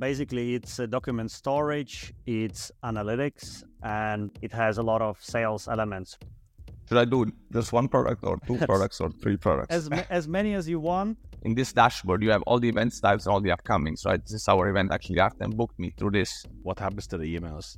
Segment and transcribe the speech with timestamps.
[0.00, 6.18] basically it's a document storage, it's analytics, and it has a lot of sales elements.
[6.88, 9.72] Should I do just one product or two products or three products?
[9.72, 11.18] As, as many as you want.
[11.42, 14.20] In this dashboard, you have all the event types and all the upcomings, right?
[14.20, 16.44] This is our event actually Artem booked me through this.
[16.62, 17.76] What happens to the emails?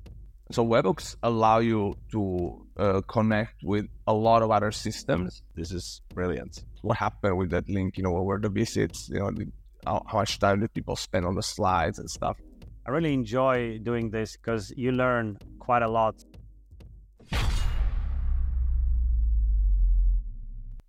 [0.51, 5.43] So webhooks allow you to uh, connect with a lot of other systems.
[5.55, 6.65] This is brilliant.
[6.83, 7.97] What happened with that link?
[7.99, 9.09] You know, where the visits?
[9.09, 9.47] You know, the,
[9.85, 12.39] how, how much time did people spend on the slides and stuff?
[12.87, 16.25] I really enjoy doing this because you learn quite a lot.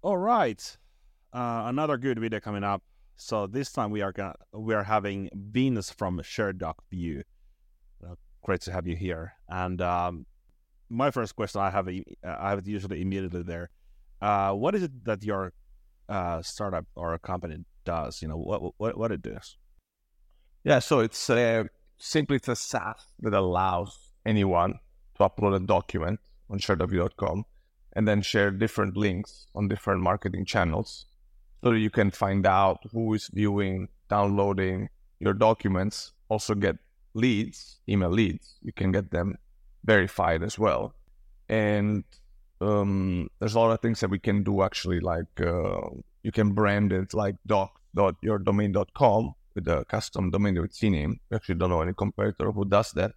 [0.01, 0.77] All right,
[1.31, 2.83] uh, another good video coming up.
[3.15, 7.21] So this time we are gonna we are having Venus from ShareDocView.
[8.05, 9.33] Uh, great to have you here.
[9.47, 10.25] And um,
[10.89, 13.69] my first question I have I have it usually immediately there.
[14.21, 15.53] Uh, what is it that your
[16.09, 18.21] uh, startup or company does?
[18.21, 19.57] You know what what what it does?
[20.63, 21.65] Yeah, so it's uh,
[21.97, 24.79] simply it's a SaaS that allows anyone
[25.17, 27.45] to upload a document on sharedocview.com
[27.93, 31.05] and then share different links on different marketing channels
[31.63, 36.75] so you can find out who is viewing, downloading your documents, also get
[37.13, 38.55] leads, email leads.
[38.61, 39.37] You can get them
[39.85, 40.93] verified as well.
[41.47, 42.03] And
[42.59, 45.79] um, there's a lot of things that we can do actually, like uh,
[46.23, 51.19] you can brand it like doc.yourdomain.com with a custom domain with CNAME.
[51.29, 53.11] We actually don't know any competitor who does that.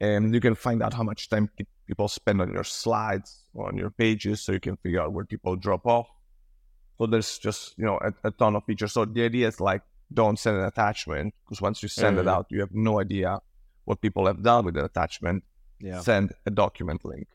[0.00, 1.50] And you can find out how much time
[1.86, 5.26] people spend on your slides or on your pages so you can figure out where
[5.26, 6.08] people drop off.
[6.96, 8.92] So there's just, you know, a, a ton of features.
[8.92, 12.28] So the idea is like, don't send an attachment because once you send mm-hmm.
[12.28, 13.40] it out, you have no idea
[13.84, 15.44] what people have done with the attachment.
[15.78, 16.00] Yeah.
[16.00, 17.28] Send a document link.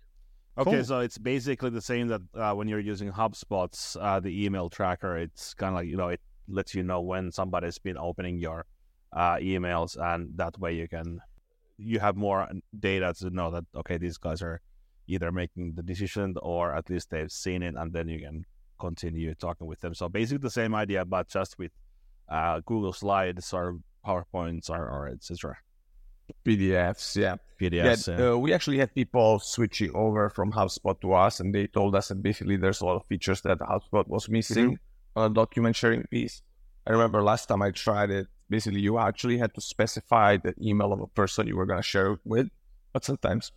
[0.57, 0.83] Okay, cool.
[0.85, 5.17] so it's basically the same that uh, when you're using HubSpot's uh, the email tracker,
[5.17, 8.65] it's kind of like you know it lets you know when somebody's been opening your
[9.13, 11.19] uh, emails, and that way you can
[11.77, 12.47] you have more
[12.79, 14.61] data to know that okay, these guys are
[15.07, 18.45] either making the decision or at least they've seen it, and then you can
[18.79, 19.93] continue talking with them.
[19.93, 21.71] So basically the same idea, but just with
[22.29, 25.57] uh, Google Slides or PowerPoints or, or etc.
[26.45, 27.35] PDFs, yeah.
[27.59, 28.07] PDFs.
[28.07, 28.31] Yeah, yeah.
[28.31, 32.09] Uh, we actually had people switching over from HubSpot to us, and they told us
[32.09, 35.19] that basically there's a lot of features that HubSpot was missing mm-hmm.
[35.19, 36.41] on a document sharing piece.
[36.87, 40.93] I remember last time I tried it, basically you actually had to specify the email
[40.93, 42.47] of a person you were going to share it with,
[42.93, 43.51] but sometimes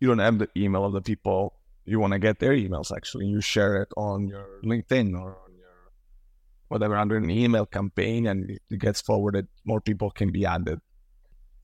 [0.00, 1.54] you don't have the email of the people
[1.84, 2.94] you want to get their emails.
[2.94, 5.70] Actually, you share it on your LinkedIn or on your
[6.68, 10.80] whatever under an email campaign and it gets forwarded, more people can be added.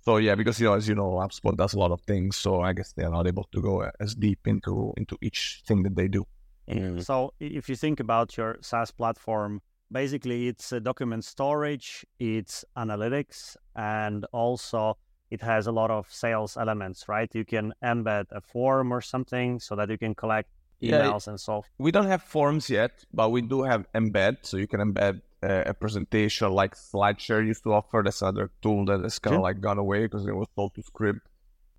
[0.05, 2.61] So yeah, because you know, as you know, HubSpot does a lot of things, so
[2.61, 6.09] I guess they're not able to go as deep into into each thing that they
[6.09, 6.27] do.
[6.69, 7.03] Mm.
[7.03, 13.57] So if you think about your SaaS platform, basically it's a document storage, it's analytics,
[13.77, 14.99] and also
[15.31, 17.35] it has a lot of sales elements, right?
[17.35, 20.51] You can embed a form or something so that you can collect
[20.83, 21.65] emails yeah, and so.
[21.79, 25.75] We don't have forms yet, but we do have embed, so you can embed a
[25.75, 28.03] presentation like SlideShare used to offer.
[28.05, 30.83] That's another tool that has kind of like gone away because it was sold to
[30.83, 31.21] Scribd.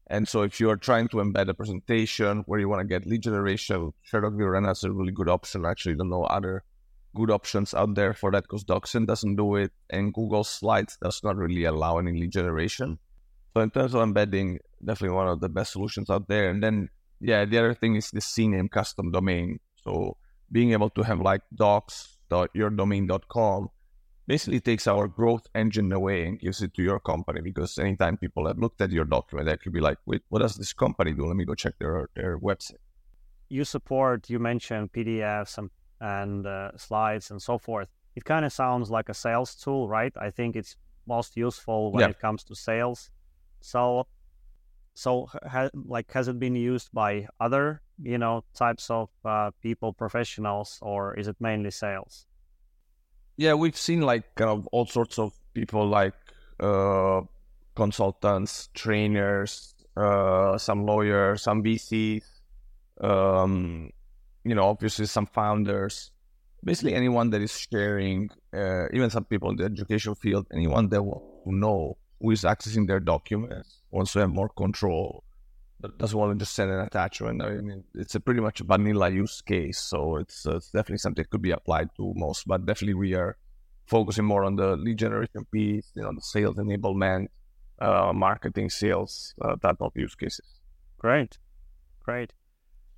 [0.08, 3.08] And so if you are trying to embed a presentation where you want to get
[3.08, 5.66] lead generation, ShareDocView Arena is a really good option.
[5.66, 6.64] I actually don't know other
[7.16, 11.24] good options out there for that because DocSend doesn't do it and Google Slides does
[11.24, 13.00] not really allow any lead generation.
[13.54, 16.50] So in terms of embedding, definitely one of the best solutions out there.
[16.50, 16.90] And then
[17.20, 19.60] yeah, the other thing is the CNAME custom domain.
[19.84, 20.18] So
[20.52, 21.42] being able to have like
[22.30, 23.70] docs.yourdomain.com
[24.28, 28.48] basically takes our growth engine away and gives it to your company because anytime people
[28.48, 31.26] have looked at your document, they could be like, wait, what does this company do?
[31.28, 32.78] Let me go check their, their website.
[33.50, 35.70] You support, you mentioned PDFs and,
[36.02, 37.90] and uh, slides and so forth.
[38.16, 40.14] It kind of sounds like a sales tool, right?
[40.20, 40.76] I think it's
[41.06, 42.10] most useful when yeah.
[42.10, 43.12] it comes to sales.
[43.62, 44.08] So
[44.96, 49.94] so, ha- like, has it been used by other, you know, types of uh, people,
[49.94, 52.26] professionals, or is it mainly sales?
[53.38, 56.14] Yeah, we've seen like kind of all sorts of people, like
[56.60, 57.22] uh,
[57.76, 62.24] consultants, trainers, uh, some lawyers, some VCs,
[63.02, 63.90] um,
[64.44, 66.12] you know, obviously some founders.
[66.64, 71.04] Basically, anyone that is sharing, uh, even some people in the education field, anyone that
[71.04, 75.25] will know who is accessing their documents wants to have more control
[75.98, 77.42] doesn't want to just send an attachment.
[77.42, 80.98] I mean, it's a pretty much a vanilla use case, so it's, uh, it's definitely
[81.00, 82.48] something that could be applied to most.
[82.48, 83.38] But definitely, we are
[83.86, 87.28] focusing more on the lead generation piece, you know, the sales enablement,
[87.80, 90.60] uh, marketing, sales, uh, type of use cases.
[90.98, 91.38] Great,
[92.04, 92.34] great.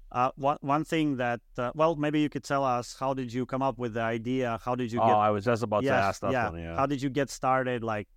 [0.09, 3.45] Uh, one one thing that uh, well, maybe you could tell us how did you
[3.45, 4.57] come up with the idea?
[4.63, 5.01] How did you?
[5.01, 5.15] Oh, get...
[5.15, 6.49] I was just about yes, to ask that yeah.
[6.49, 6.59] one.
[6.61, 6.75] Yeah.
[6.77, 7.83] How did you get started?
[7.83, 8.07] Like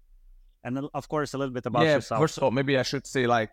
[0.65, 2.21] and of course a little bit about yeah, yourself.
[2.21, 3.51] First of all, maybe I should say like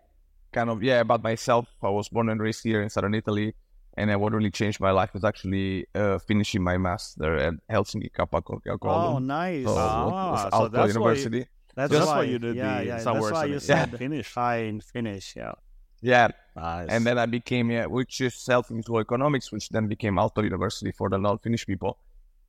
[0.51, 1.67] kind of yeah about myself.
[1.81, 3.55] I was born and raised here in southern Italy,
[3.95, 8.13] and I what really changed my life was actually uh, finishing my master at Helsinki
[8.13, 8.41] Kappa
[8.81, 9.65] Oh, nice!
[9.65, 11.39] So, ah, so that's University.
[11.39, 11.45] Why you,
[11.75, 13.97] that's, that's why, you did yeah, the yeah, that's why you said yeah.
[13.97, 14.27] Finnish.
[14.27, 15.53] Fine, Finnish, yeah.
[16.01, 16.87] Yeah, nice.
[16.89, 20.91] and then I became yeah, which is self into Economics, which then became Aalto University
[20.91, 21.97] for the non-Finnish people.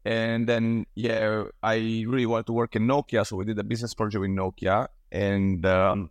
[0.04, 3.94] And then yeah, I really wanted to work in Nokia, so we did a business
[3.94, 6.10] project with Nokia, and um,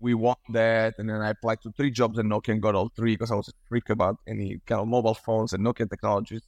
[0.00, 0.94] we won that.
[0.98, 3.34] And then I applied to three jobs in Nokia and got all three because I
[3.34, 6.42] was a freak about any kind of mobile phones and Nokia technologies.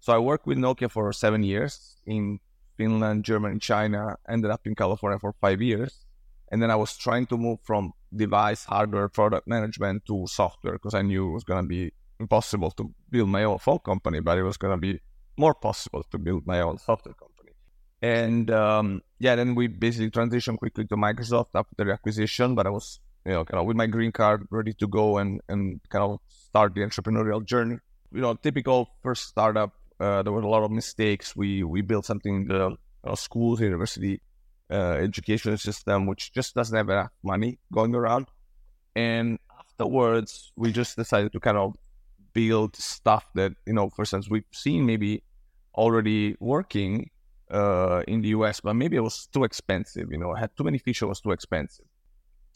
[0.00, 2.38] So I worked with Nokia for seven years in
[2.76, 4.16] Finland, Germany, China.
[4.28, 6.04] Ended up in California for five years,
[6.50, 10.94] and then I was trying to move from device, hardware, product management to software because
[10.94, 14.38] I knew it was going to be impossible to build my own phone company, but
[14.38, 15.00] it was going to be
[15.36, 17.35] more possible to build my own software company.
[18.02, 22.54] And um, yeah, then we basically transitioned quickly to Microsoft after the acquisition.
[22.54, 25.40] But I was, you know, kind of with my green card ready to go and
[25.48, 27.78] and kind of start the entrepreneurial journey.
[28.12, 29.72] You know, typical first startup.
[29.98, 31.34] Uh, there were a lot of mistakes.
[31.34, 32.76] We we built something in the
[33.06, 34.20] know, schools, university,
[34.70, 38.26] uh, education system, which just doesn't have enough money going around.
[38.94, 41.76] And afterwards, we just decided to kind of
[42.32, 45.22] build stuff that you know, for instance, we've seen maybe
[45.74, 47.10] already working
[47.50, 50.10] uh, in the US, but maybe it was too expensive.
[50.10, 51.86] You know, I had too many features, was too expensive.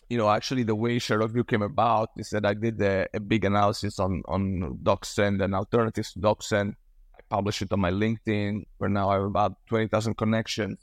[0.09, 3.45] You know, actually, the way ShareDocView came about is that I did a, a big
[3.45, 6.75] analysis on on DocSend and alternatives to DocSend.
[7.17, 10.79] I published it on my LinkedIn, where now I have about twenty thousand connections.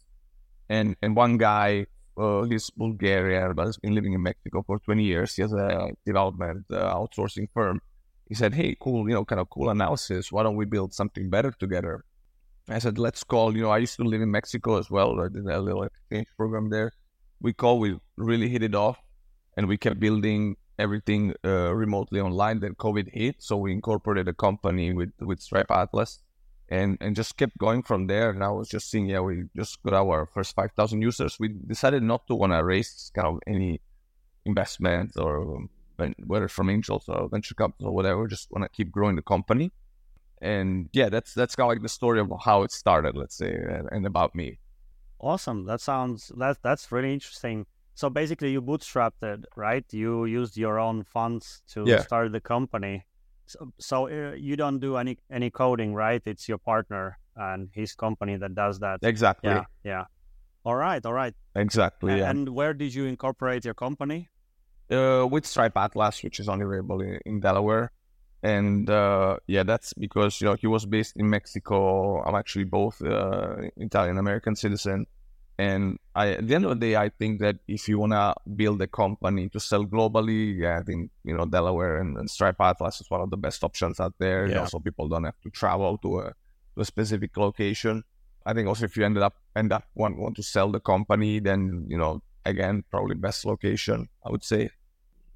[0.70, 1.88] And and one guy,
[2.18, 5.36] uh, he's Bulgarian, but has been living in Mexico for twenty years.
[5.36, 7.82] He has a development uh, outsourcing firm.
[8.30, 10.32] He said, "Hey, cool, you know, kind of cool analysis.
[10.32, 12.06] Why don't we build something better together?"
[12.70, 15.20] I said, let's call, you know, I used to live in Mexico as well.
[15.22, 16.92] I did a little exchange program there.
[17.40, 18.98] We called, we really hit it off
[19.56, 22.60] and we kept building everything uh, remotely online.
[22.60, 23.36] Then COVID hit.
[23.40, 26.20] So we incorporated a company with, with Stripe Atlas
[26.70, 28.32] and, and just kept going from there.
[28.32, 31.40] And I was just seeing, yeah, we just got our first 5,000 users.
[31.40, 33.80] We decided not to want to raise kind of any
[34.46, 35.68] investment or
[36.26, 39.72] whether from angels or venture capital or whatever, just want to keep growing the company
[40.42, 43.54] and yeah, that's that's kind of like the story of how it started, let's say,
[43.54, 44.60] and, and about me.
[45.20, 45.66] Awesome.
[45.66, 47.66] That sounds that that's really interesting.
[47.96, 49.84] So basically, you bootstrapped it, right?
[49.92, 52.02] You used your own funds to yeah.
[52.02, 53.06] start the company.
[53.48, 56.22] So, so uh, you don't do any any coding, right?
[56.26, 59.00] It's your partner and his company that does that.
[59.02, 59.50] Exactly.
[59.50, 59.64] Yeah.
[59.84, 60.06] Yeah.
[60.64, 61.04] All right.
[61.06, 61.34] All right.
[61.56, 62.12] Exactly.
[62.12, 62.30] And, yeah.
[62.30, 64.30] and where did you incorporate your company?
[64.92, 67.92] Uh, with Stripe Atlas, which is only available in, in Delaware
[68.44, 72.22] and uh, yeah, that's because you know he was based in Mexico.
[72.24, 75.08] I'm actually both uh, Italian American citizen,
[75.58, 78.82] and I, at the end of the day, I think that if you wanna build
[78.82, 83.02] a company to sell globally, yeah, I think you know Delaware and, and Stripe Atlas
[83.02, 84.48] is one of the best options out there.
[84.48, 84.60] Yeah.
[84.60, 86.34] Also, people don't have to travel to a
[86.76, 88.04] to a specific location.
[88.46, 91.40] I think also if you ended up end up want want to sell the company,
[91.40, 94.70] then you know again probably best location I would say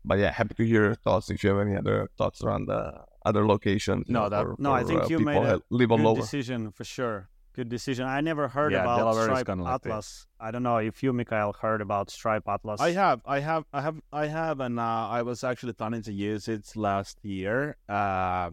[0.03, 1.29] but yeah, happy to hear your thoughts.
[1.29, 4.75] If you have any other thoughts around the other locations, no, that for, no, for,
[4.75, 6.15] I think uh, you made a live good lower.
[6.15, 7.29] decision for sure.
[7.53, 8.07] Good decision.
[8.07, 10.25] I never heard yeah, about Delaware Stripe like Atlas.
[10.39, 12.79] I don't know if you, Mikael, heard about Stripe Atlas.
[12.79, 16.13] I have, I have, I have, I have, and uh, I was actually planning to
[16.13, 18.51] use it last year, uh,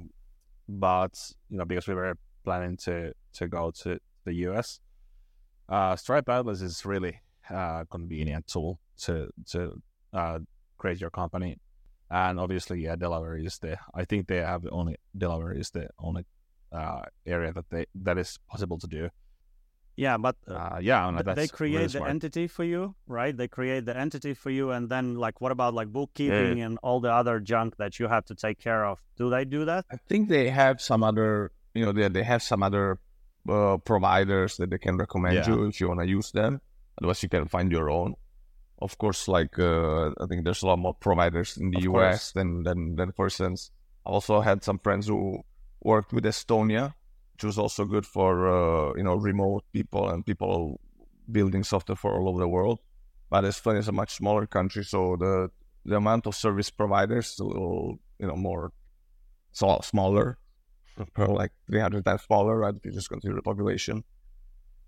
[0.69, 4.81] but you know because we were planning to to go to the US.
[5.69, 9.81] Uh, Stripe Atlas is really uh, convenient tool to to
[10.13, 10.41] uh,
[10.79, 11.59] create your company.
[12.11, 13.79] And obviously, yeah, Delaware is the.
[13.95, 16.25] I think they have the only Delaware is the only
[16.73, 19.11] uh, area that they that is possible to do.
[19.97, 22.11] Yeah, but uh, yeah, no, they create really the smart.
[22.11, 23.37] entity for you, right?
[23.37, 26.67] They create the entity for you, and then like, what about like bookkeeping yeah.
[26.67, 29.03] and all the other junk that you have to take care of?
[29.17, 29.87] Do they do that?
[29.91, 33.01] I think they have some other, you know, they they have some other
[33.49, 35.49] uh, providers that they can recommend Yeah.
[35.49, 36.61] you if you want to use them.
[36.99, 38.15] Otherwise, you can find your own.
[38.81, 42.31] Of course, like uh, I think there's a lot more providers in the Of US
[42.31, 42.33] course.
[42.33, 43.71] than, than than for instance.
[44.07, 45.43] I also had some friends who
[45.83, 46.95] worked with Estonia,
[47.35, 50.81] which was also good for uh, you know remote people and people
[51.31, 52.79] building software for all over the world.
[53.31, 55.51] But Estonia is a much smaller country, so the
[55.85, 58.73] the amount of service providers is a little you know more
[59.53, 60.39] so smaller,
[61.15, 62.75] probably like 300 times smaller, right?
[62.77, 64.05] If you just consider the population.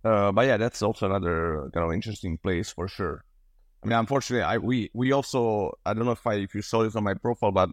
[0.04, 3.24] Uh, but yeah, that's also another kind of interesting place for sure.
[3.82, 6.82] I mean, unfortunately, I we we also I don't know if I if you saw
[6.82, 7.70] this on my profile, but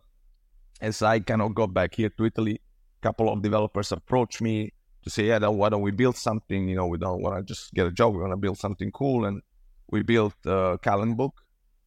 [0.81, 2.61] as I kind of got back here to Italy,
[2.99, 4.73] a couple of developers approached me
[5.03, 6.67] to say, yeah, why don't we build something?
[6.67, 8.13] You know, we don't want to just get a job.
[8.13, 9.25] We want to build something cool.
[9.25, 9.41] And
[9.89, 11.31] we built uh, Calendbook,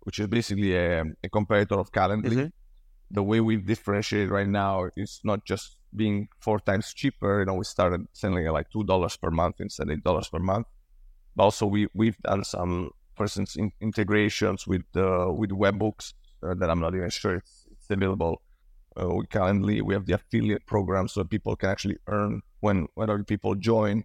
[0.00, 2.30] which is basically a, a competitor of Calendly.
[2.30, 2.46] Mm-hmm.
[3.12, 7.40] The way we differentiate right now is not just being four times cheaper.
[7.40, 10.28] You know, we started selling at like two dollars per month instead of eight dollars
[10.28, 10.66] per month.
[11.34, 16.54] But also, we we've done some, for instance, in, integrations with uh, with webhooks uh,
[16.54, 18.40] that I'm not even sure it's, it's available.
[18.98, 23.10] Uh, we Calendly we have the affiliate program, so people can actually earn when when
[23.10, 24.04] other people join.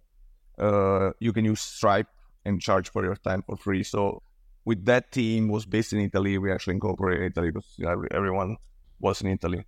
[0.58, 2.08] Uh, you can use Stripe
[2.44, 3.82] and charge for your time for free.
[3.82, 4.22] So
[4.66, 6.36] with that team was based in Italy.
[6.36, 8.58] We actually incorporated Italy because you know, everyone
[9.00, 9.64] was in Italy.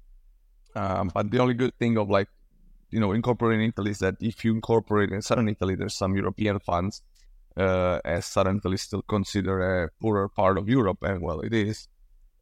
[0.76, 2.28] Um, but the only good thing of like,
[2.90, 6.58] you know, incorporating Italy is that if you incorporate in Southern Italy, there's some European
[6.60, 7.00] funds,
[7.58, 8.26] uh, as
[8.58, 11.88] Italy is still considered a poorer part of Europe, and well, it is.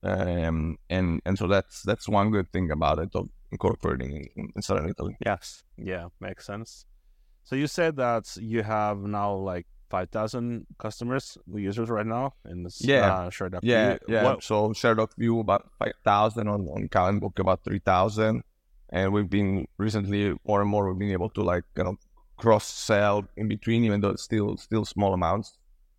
[0.03, 4.63] Um, and and so that's that's one good thing about it of incorporating in, in
[4.63, 5.17] Southern Italy.
[5.25, 6.87] Yes, yeah, makes sense.
[7.45, 12.65] So you said that you have now like five thousand customers, users right now in
[12.65, 13.61] this yeah uh, ShareDoc.
[13.63, 14.25] yeah yeah.
[14.25, 18.43] What, So ShareDocView about five thousand on on Calendbook about three thousand,
[18.91, 21.97] and we've been recently more and more we've been able to like you know
[22.37, 25.59] cross sell in between, even though it's still still small amounts.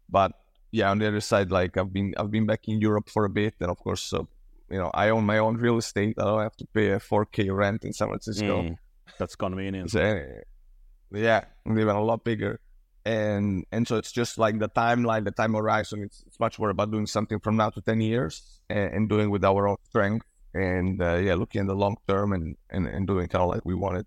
[0.09, 0.31] But
[0.71, 3.29] yeah, on the other side, like I've been I've been back in Europe for a
[3.29, 4.23] bit, and of course, uh,
[4.69, 6.15] you know I own my own real estate.
[6.19, 8.63] I don't have to pay a four k rent in San Francisco.
[8.63, 8.75] Mm,
[9.17, 9.91] that's convenient.
[9.91, 9.99] So,
[11.11, 12.59] yeah, even a lot bigger
[13.07, 16.03] and and so it's just like the timeline, the time horizon.
[16.03, 19.29] It's, it's much more about doing something from now to ten years and, and doing
[19.29, 23.07] with our own strength, and uh, yeah, looking at the long term and, and and
[23.07, 24.05] doing kind of like we wanted.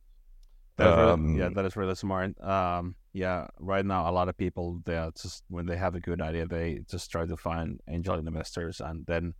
[0.80, 2.40] Um, really, yeah, that is really smart.
[2.40, 6.20] Um, yeah, right now a lot of people they just when they have a good
[6.20, 9.34] idea, they just try to find angel investors, and then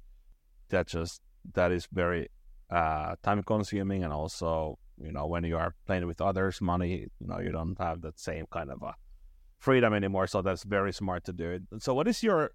[0.69, 1.23] that just
[1.55, 2.29] that is very
[2.71, 7.27] uh, time consuming, and also you know when you are playing with others' money, you
[7.27, 8.95] know you don't have that same kind of a
[9.59, 10.27] freedom anymore.
[10.27, 11.63] So that's very smart to do it.
[11.83, 12.53] So what is your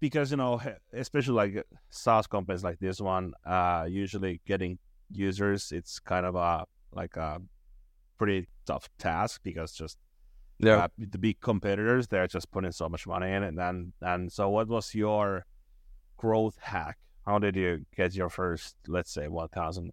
[0.00, 0.60] because you know
[0.92, 4.78] especially like SaaS companies like this one, uh, usually getting
[5.10, 7.40] users, it's kind of a like a
[8.22, 9.98] pretty tough task because just
[10.58, 13.54] Yeah, uh, the big competitors they're just putting so much money in it.
[13.58, 15.44] And and so what was your
[16.16, 16.96] growth hack?
[17.26, 19.90] How did you get your first let's say 1000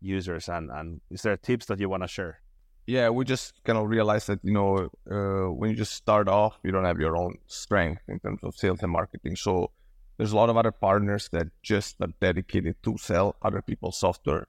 [0.00, 0.48] users?
[0.48, 2.34] And and is there tips that you want to share?
[2.86, 4.70] Yeah, we just kind of realized that you know
[5.16, 8.56] uh, when you just start off, you don't have your own strength in terms of
[8.56, 9.36] sales and marketing.
[9.36, 9.70] So
[10.16, 14.46] there's a lot of other partners that just are dedicated to sell other people's software,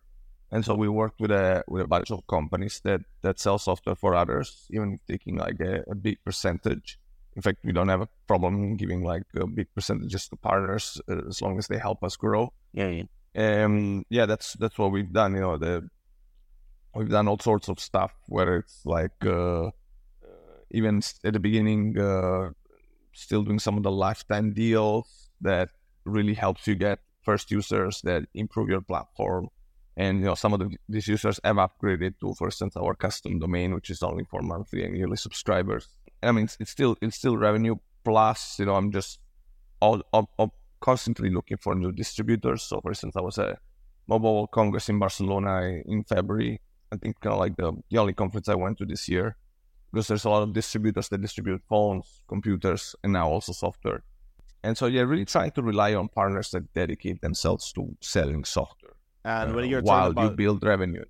[0.54, 3.96] and so we worked with a with a bunch of companies that that sell software
[3.96, 7.00] for others, even taking like a, a big percentage.
[7.36, 11.28] In fact, we don't have a problem giving like a big percentages to partners uh,
[11.28, 12.54] as long as they help us grow.
[12.74, 13.04] yeah,
[13.36, 15.34] Um, yeah, that's that's what we've done.
[15.34, 15.90] You know, the
[16.94, 19.72] we've done all sorts of stuff where it's like uh, uh,
[20.70, 22.52] even at the beginning, uh,
[23.14, 25.70] still doing some of the lifetime deals that
[26.06, 29.50] really helps you get first users that improve your platform.
[29.96, 33.40] And you know, some of the, these users have upgraded to, for instance, our custom
[33.40, 35.88] domain, which is only for monthly and yearly subscribers.
[36.24, 38.58] I mean, it's, it's still it's still revenue plus.
[38.58, 39.20] You know, I'm just
[39.80, 42.64] all, all, all constantly looking for new distributors.
[42.64, 43.60] So, for instance, I was at
[44.08, 46.60] Mobile World Congress in Barcelona in February.
[46.92, 49.36] I think kind of like the, the only conference I went to this year
[49.92, 54.04] because there's a lot of distributors that distribute phones, computers, and now also software.
[54.64, 58.93] And so, yeah, really trying to rely on partners that dedicate themselves to selling software
[59.26, 61.04] and when you're while talking you build revenue.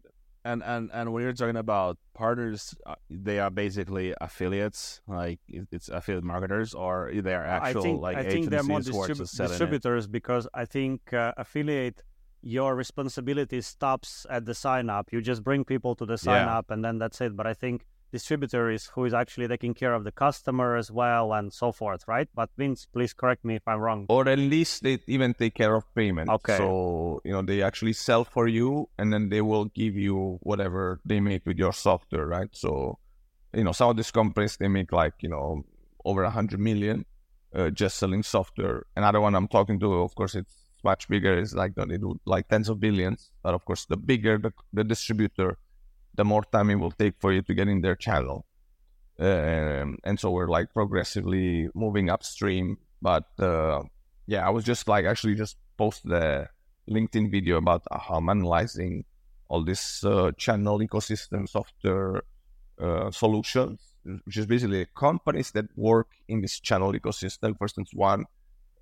[0.45, 5.87] and and and when you're talking about partners uh, they are basically affiliates like it's
[5.89, 9.01] affiliate marketers or they are actual I think, like I think they're more agencies who
[9.01, 9.53] are distribu- just selling it?
[9.53, 12.01] distributors because I think uh, affiliate,
[12.41, 15.05] your responsibility stops at the sign up.
[15.13, 16.57] You just bring people to the sign Yeah.
[16.57, 17.35] up and then that's it.
[17.39, 17.85] But I think
[18.17, 22.01] distributor is who is actually taking care of the customer as well and so forth,
[22.07, 22.29] right?
[22.39, 24.05] But Vince, please correct me if I'm wrong.
[24.07, 26.29] or at least they even take care of payment.
[26.37, 26.57] Okay.
[26.61, 26.67] So
[27.25, 30.17] you know they actually sell for you, and then they will give you
[30.49, 32.51] whatever they make with your software, right?
[32.63, 32.71] So
[33.59, 35.65] you know some of these companies they make like you know
[36.05, 37.05] over a hundred million
[37.55, 38.77] uh, just selling software.
[38.95, 41.37] Another one I'm talking to, of course, it's much bigger.
[41.37, 43.31] It's like they do like tens of billions.
[43.43, 45.57] But of course, the bigger the, the distributor,
[46.15, 48.45] the more time it will take for you to get in their channel.
[49.19, 52.77] Um, and so we're like progressively moving upstream.
[53.01, 53.83] But uh,
[54.27, 56.47] yeah, I was just like actually just post the
[56.89, 59.05] LinkedIn video about how I'm analyzing
[59.49, 62.23] all this uh, channel ecosystem software
[62.79, 63.79] uh, solutions,
[64.25, 67.57] which is basically companies that work in this channel ecosystem.
[67.57, 68.25] For instance, one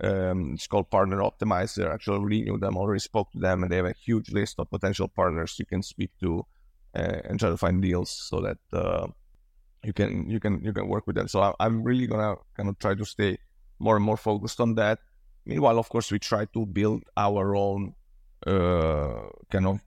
[0.04, 1.94] um, it's called Partner Optimizer.
[1.94, 4.70] Actually, already knew them, already spoke to them, and they have a huge list of
[4.70, 6.46] potential partners you can speak to
[6.96, 9.08] uh, and try to find deals so that uh,
[9.84, 11.28] you can you can you can work with them.
[11.28, 13.38] So I, I'm really gonna kind of try to stay
[13.80, 15.00] more and more focused on that.
[15.46, 17.96] Meanwhile, of course, we try to build our own
[18.46, 19.80] uh, kind of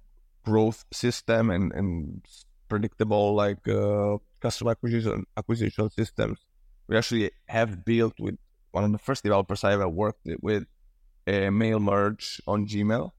[0.45, 2.27] growth system and, and
[2.69, 6.39] predictable like uh, customer acquisition acquisition systems.
[6.87, 8.37] We actually have built with
[8.73, 10.65] one of the first developers I ever worked with
[11.27, 13.11] a mail merge on Gmail.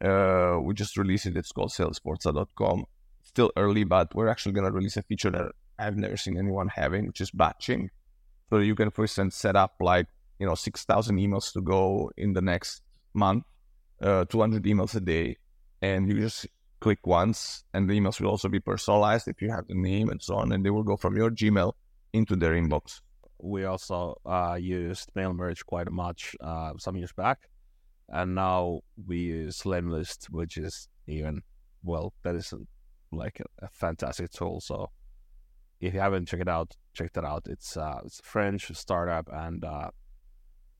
[0.00, 1.36] Uh, we just released it.
[1.36, 2.84] It's called salesforza.com.
[3.28, 6.68] Still early, but we're actually going to release a feature that I've never seen anyone
[6.68, 7.90] having, which is batching.
[8.48, 10.06] So you can, for instance, set up like,
[10.38, 12.82] you know, 6,000 emails to go in the next
[13.12, 13.44] month,
[14.00, 15.36] uh, 200 emails a day.
[15.82, 16.46] And you just
[16.80, 20.22] click once and the emails will also be personalized if you have the name and
[20.22, 20.50] so on.
[20.52, 21.74] And they will go from your Gmail
[22.14, 23.00] into their inbox.
[23.40, 27.50] We also uh, used Mail Merge quite much uh, some years back.
[28.08, 31.42] And now we use Lemlist, which is even,
[31.84, 32.54] well, that is
[33.12, 34.60] like a, a fantastic tool.
[34.60, 34.90] So
[35.80, 37.46] if you haven't checked it out, check that out.
[37.48, 39.90] It's uh, it's a French startup and uh,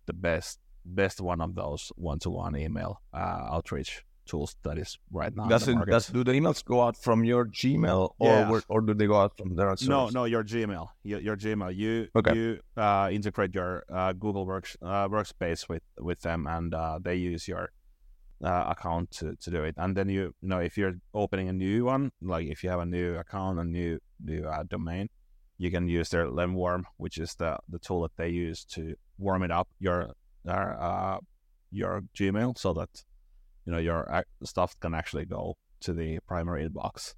[0.06, 4.98] the best best one of those one to one email uh, outreach tools that is
[5.10, 5.46] right now.
[5.46, 8.60] Does, it, does do the emails go out from your Gmail or yeah.
[8.68, 9.88] or do they go out from their source?
[9.88, 11.74] No, no, your Gmail, your, your Gmail.
[11.74, 12.34] You okay.
[12.36, 17.16] you uh, integrate your uh, Google Works uh, Workspace with with them, and uh, they
[17.16, 17.70] use your
[18.42, 19.74] uh, account to, to do it.
[19.78, 22.80] And then you, you know, if you're opening a new one, like if you have
[22.80, 25.08] a new account, a new new uh, domain,
[25.58, 29.42] you can use their Lemwarm, which is the the tool that they use to warm
[29.42, 30.12] it up your
[30.46, 31.18] uh,
[31.70, 33.04] your Gmail, so that
[33.66, 37.14] you know your stuff can actually go to the primary inbox,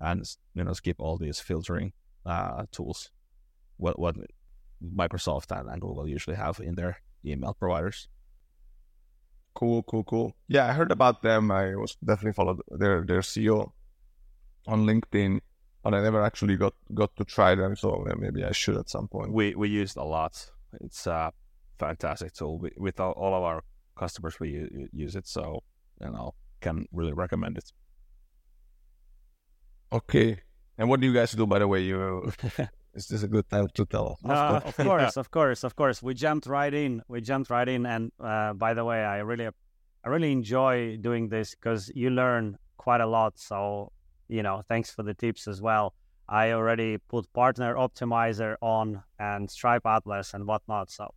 [0.00, 0.24] and
[0.54, 1.92] you know skip all these filtering
[2.24, 3.10] uh, tools.
[3.76, 4.16] What what
[4.82, 8.08] Microsoft and Google usually have in their email providers.
[9.54, 10.36] Cool, cool, cool.
[10.48, 11.50] Yeah, I heard about them.
[11.50, 13.72] I was definitely followed their their CEO
[14.66, 15.40] on LinkedIn,
[15.82, 17.76] but I never actually got got to try them.
[17.76, 19.32] So maybe I should at some point.
[19.32, 20.50] We we used a lot.
[20.80, 21.32] It's a
[21.78, 22.58] fantastic tool.
[22.58, 23.62] We, with all, all, of our
[23.94, 25.28] customers, we use it.
[25.28, 25.62] So
[26.00, 27.72] you know, can really recommend it.
[29.92, 30.40] Okay.
[30.78, 31.82] And what do you guys do, by the way?
[31.82, 32.32] You
[32.94, 34.18] is this a good time to tell?
[34.24, 36.02] Uh, of course, of course, of course.
[36.02, 37.02] We jumped right in.
[37.08, 37.86] We jumped right in.
[37.86, 42.58] And uh, by the way, I really, I really enjoy doing this because you learn
[42.76, 43.38] quite a lot.
[43.38, 43.92] So,
[44.28, 45.94] you know, thanks for the tips as well.
[46.28, 50.90] I already put Partner Optimizer on and Stripe Atlas and whatnot.
[50.90, 51.12] So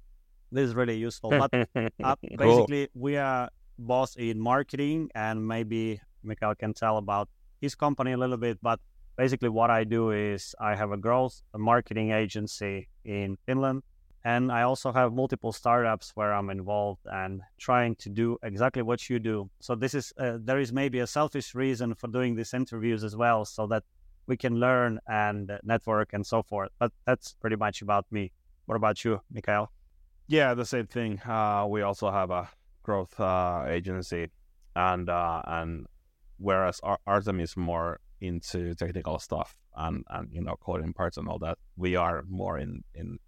[0.52, 1.30] this is really useful.
[1.32, 3.02] But uh, basically, cool.
[3.02, 7.30] we are both in marketing and maybe Mikael can tell about
[7.62, 8.60] his company a little bit.
[8.62, 8.80] But
[9.18, 13.84] basically what I do is I have a growth a marketing agency in Finland
[14.26, 19.08] and I also have multiple startups where I'm involved and trying to do exactly what
[19.08, 19.50] you do.
[19.60, 23.16] So this is uh, there is maybe a selfish reason for doing these interviews as
[23.16, 23.84] well so that
[24.26, 26.72] we can learn and network and so forth.
[26.80, 28.32] But that's pretty much about me.
[28.66, 29.72] What about you, Mikael?
[30.28, 31.22] Yeah, the same thing.
[31.22, 32.50] Uh, we also have a
[32.82, 34.32] growth uh, agency,
[34.76, 35.86] and uh, and
[36.40, 41.40] whereas Artem is more into technical stuff and and you know coding parts and all
[41.40, 41.58] that.
[41.76, 43.20] We are more in in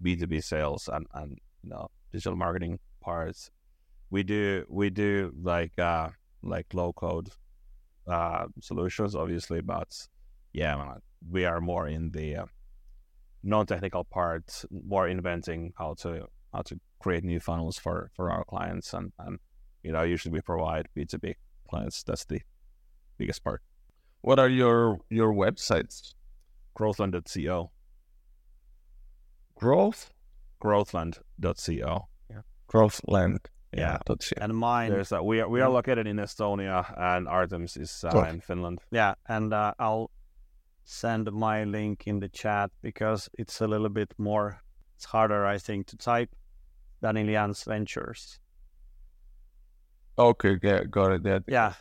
[0.00, 3.50] B two B sales and and you know digital marketing parts.
[4.10, 6.08] We do we do like uh
[6.42, 7.30] like low code
[8.06, 10.08] uh solutions obviously, but
[10.52, 10.94] yeah,
[11.28, 12.46] we are more in the uh,
[13.42, 18.44] non technical part, more inventing how to how to create new funnels for for our
[18.44, 19.38] clients and and
[19.82, 21.36] you know usually we provide B two B
[21.68, 22.02] clients.
[22.02, 22.40] That's the
[23.18, 23.62] biggest part.
[24.22, 26.14] What are your your websites?
[26.78, 27.70] Growthland.co.
[29.54, 30.12] Growth?
[30.62, 32.08] Growthland.co.
[32.30, 32.40] Yeah.
[32.68, 33.38] Growthland.
[33.72, 33.98] Yeah.
[34.08, 34.16] yeah.
[34.40, 34.90] And mine.
[34.90, 38.80] There's a, we are we are located in Estonia, and Artems is uh, in Finland.
[38.90, 40.10] Yeah, and uh, I'll
[40.84, 44.60] send my link in the chat because it's a little bit more.
[44.96, 46.30] It's harder, I think, to type
[47.00, 48.38] than Allianz Ventures.
[50.18, 51.22] Okay, yeah, got it.
[51.24, 51.38] Yeah.
[51.48, 51.72] Yeah.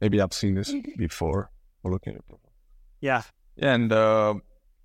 [0.00, 1.50] Maybe I've seen this before
[1.84, 2.52] looking at profile.
[3.00, 3.22] Yeah.
[3.58, 4.40] And uh, do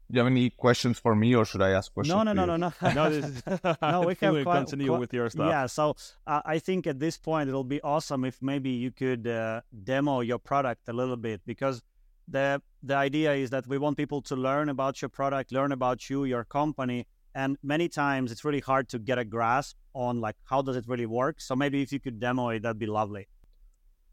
[0.09, 2.15] you have any questions for me, or should I ask questions?
[2.15, 3.05] No, no, no, no, no, no.
[3.05, 3.43] Is,
[3.81, 5.49] no, we can quite, continue quite, with your stuff.
[5.49, 5.65] Yeah.
[5.65, 5.95] So
[6.27, 10.21] uh, I think at this point it'll be awesome if maybe you could uh, demo
[10.21, 11.81] your product a little bit because
[12.27, 16.09] the the idea is that we want people to learn about your product, learn about
[16.09, 20.35] you, your company, and many times it's really hard to get a grasp on like
[20.45, 21.41] how does it really work.
[21.41, 23.27] So maybe if you could demo it, that'd be lovely.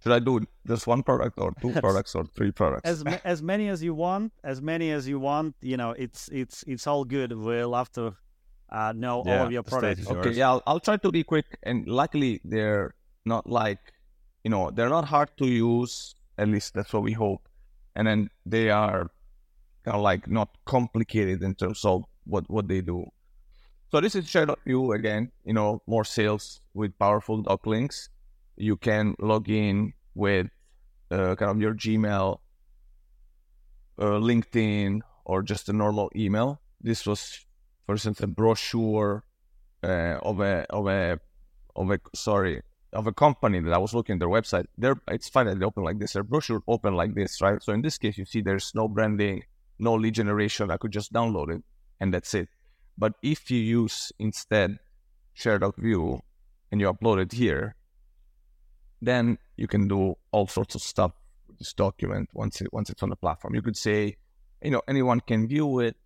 [0.02, 2.88] Should I do just one product or two products or three products?
[2.88, 5.54] As as many as you want, as many as you want.
[5.60, 7.32] You know, it's it's it's all good.
[7.32, 8.16] We'll have to
[8.68, 10.10] uh, know yeah, all of your products.
[10.10, 11.46] Okay, yeah, I'll, I'll try to be quick.
[11.62, 13.78] And luckily, they're not like
[14.42, 16.16] you know they're not hard to use.
[16.36, 17.48] At least that's what we hope.
[17.94, 19.10] And then they are
[19.84, 23.06] kind of like not complicated in terms of what what they do.
[23.92, 25.30] So this is ShareDocView again.
[25.44, 28.08] You know, more sales with powerful doc links.
[28.56, 30.48] You can log in with
[31.10, 32.38] uh, kind of your Gmail,
[33.98, 36.60] uh, LinkedIn, or just a normal email.
[36.80, 37.46] This was,
[37.86, 39.24] for instance, a brochure
[39.82, 41.18] uh, of a of a
[41.76, 42.62] of a sorry
[42.92, 44.66] of a company that I was looking at their website.
[44.76, 46.12] There, it's fine that they open like this.
[46.12, 47.62] Their brochure open like this, right?
[47.62, 49.44] So in this case, you see there's no branding,
[49.78, 50.70] no lead generation.
[50.70, 51.62] I could just download it,
[52.00, 52.48] and that's it.
[52.98, 54.78] But if you use instead
[55.38, 56.20] ShareDocView
[56.70, 57.76] and you upload it here,
[59.02, 61.12] then you can do all sorts of stuff
[61.48, 63.54] with this document once it once it's on the platform.
[63.54, 64.16] You could say,
[64.62, 65.96] you know, anyone can view it,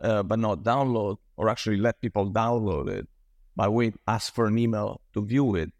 [0.00, 3.06] uh, but not download, or actually let people download it
[3.54, 5.70] by way ask for an email to view it,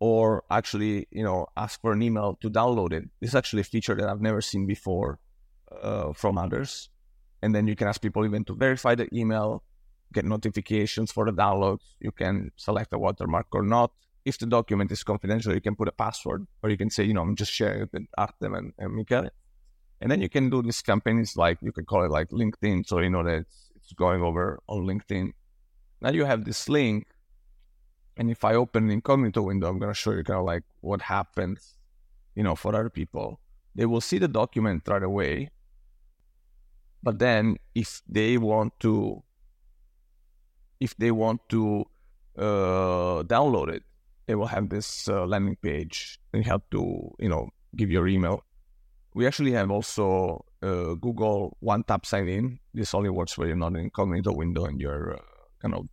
[0.00, 3.04] or actually, you know, ask for an email to download it.
[3.20, 5.18] This is actually a feature that I've never seen before
[5.80, 6.90] uh, from others.
[7.40, 9.62] And then you can ask people even to verify the email,
[10.12, 11.94] get notifications for the downloads.
[12.00, 13.92] You can select a watermark or not.
[14.24, 17.14] If the document is confidential, you can put a password, or you can say, you
[17.14, 19.30] know, I'm just sharing it with Artem and, and Mikael.
[20.00, 23.00] And then you can do these campaigns like you can call it like LinkedIn, so
[23.00, 25.32] you know that it's, it's going over on LinkedIn.
[26.00, 27.06] Now you have this link
[28.16, 30.64] and if I open an incognito window, I'm going to show you kind of like
[30.80, 31.76] what happens,
[32.34, 33.40] you know, for other people.
[33.74, 35.50] They will see the document right away.
[37.02, 39.22] But then if they want to,
[40.78, 41.86] if they want to
[42.36, 43.82] uh, download it,
[44.32, 48.42] they will have this uh, landing page and have to, you know, give your email.
[49.12, 52.58] We actually have also uh, Google one tap sign in.
[52.72, 55.22] This only works when you're not in incognito window and you're uh,
[55.60, 55.86] kind of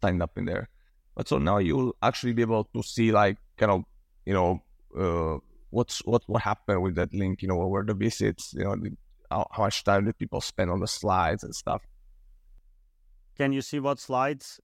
[0.00, 0.68] signed up in there.
[1.16, 3.82] But so now you'll actually be able to see like kind of
[4.24, 4.62] you know
[4.96, 5.38] uh,
[5.70, 7.42] what's what what happened with that link.
[7.42, 8.54] You know, where the visits.
[8.54, 8.76] You know,
[9.28, 11.82] how, how much time did people spend on the slides and stuff.
[13.36, 14.60] Can you see what slides?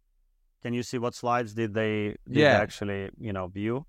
[0.62, 2.56] Can you see what slides did they did Yeah.
[2.56, 3.86] they actually you know view?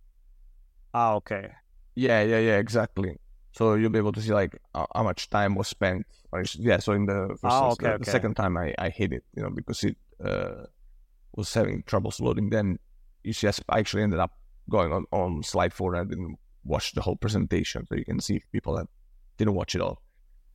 [0.93, 1.51] Ah, okay.
[1.95, 3.19] Yeah, yeah, yeah, exactly.
[3.51, 6.05] So you'll be able to see like how, much time was spent.
[6.31, 9.13] Or yeah, so in the Oh, instance, okay, the, the second time I, I hit
[9.13, 10.65] it, you know, because it uh,
[11.35, 12.49] was having troubles loading.
[12.49, 12.79] Then
[13.23, 14.31] you see, I actually ended up
[14.69, 15.93] going on, on slide four.
[15.93, 18.87] And I didn't watch the whole presentation, so you can see people that
[19.37, 20.01] didn't watch it all.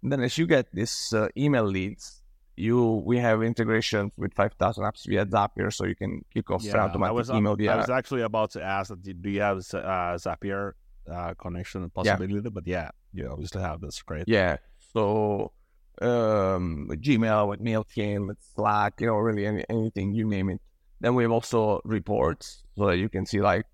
[0.02, 2.17] And then as you get this uh, email leads,
[2.58, 6.78] you we have integration with 5,000 apps via Zapier, so you can kick off I
[6.78, 10.72] automatic was, email I was actually about to ask, that, do you have uh, Zapier
[11.10, 12.50] uh, connection possibility?
[12.50, 13.80] But yeah, you obviously have.
[13.80, 14.24] this, great.
[14.26, 14.56] Yeah.
[14.92, 15.52] So
[16.00, 20.60] um, with Gmail, with Mailchimp, with Slack, you know, really any, anything you name it.
[21.00, 23.66] Then we have also reports so that you can see like,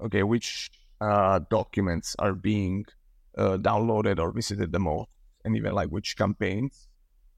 [0.00, 2.84] okay, which uh, documents are being
[3.36, 5.08] uh, downloaded or visited the most,
[5.44, 6.88] and even like which campaigns.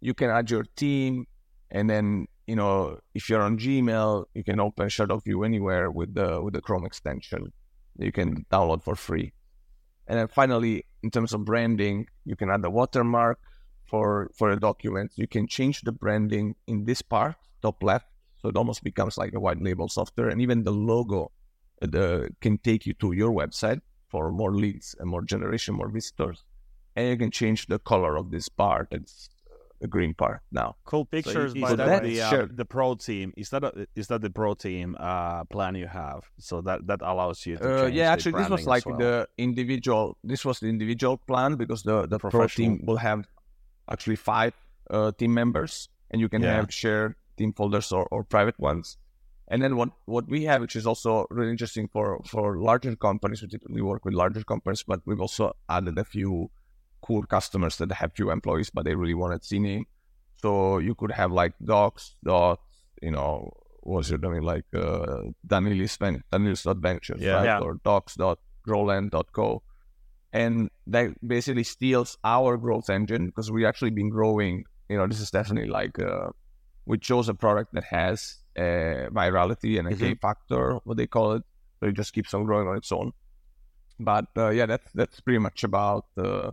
[0.02, 1.26] You can add your team,
[1.70, 6.42] and then you know if you're on Gmail, you can open ShareDocView anywhere with the
[6.42, 7.52] with the Chrome extension.
[7.96, 9.32] You can download for free.
[10.08, 13.38] And then finally, in terms of branding, you can add a watermark
[13.86, 15.12] for for a document.
[15.14, 18.06] You can change the branding in this part, top left,
[18.42, 20.28] so it almost becomes like a white label software.
[20.28, 21.30] And even the logo
[21.80, 25.88] uh, the, can take you to your website for more leads and more generation, more
[25.88, 26.44] visitors.
[26.96, 28.88] And you can change the color of this part.
[28.90, 29.30] It's
[29.83, 30.68] the green part now.
[30.90, 32.47] Cool pictures is by so the that the, uh, Sure.
[32.61, 33.27] the pro team?
[33.37, 36.21] Is that a, is that the pro team uh, plan you have?
[36.38, 38.97] So that that allows you to Uh, change yeah, the actually, this was like well.
[39.05, 40.05] the individual.
[40.33, 43.21] This was the individual plan because the the pro team will have
[43.95, 44.53] actually five
[44.97, 46.57] uh, team members, and you can Yeah.
[46.59, 48.99] have shared team folders or, or private ones.
[49.51, 53.42] And then what what we have, which is also really interesting for for larger companies,
[53.42, 56.51] we typically work with larger companies, but we've also added a few
[57.02, 59.84] cool customers that have few employees, but they really wanted CNAME.
[60.40, 62.60] So you could have like docs dot,
[63.00, 65.98] you know, what was your domain like uh, Danilis
[66.32, 67.34] Danilis dot ventures, Yeah.
[67.34, 67.44] right?
[67.44, 67.60] Yeah.
[67.60, 69.62] Or docs dot growland dot co.
[70.32, 74.64] And that basically steals our growth engine because we actually been growing.
[74.88, 76.30] You know, this is definitely like uh,
[76.86, 81.32] we chose a product that has a virality and a K factor, what they call
[81.32, 81.42] it.
[81.80, 83.12] So it just keeps on growing on its own.
[84.00, 86.50] But uh, yeah, that's that's pretty much about uh,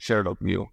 [0.00, 0.66] ShareDocView.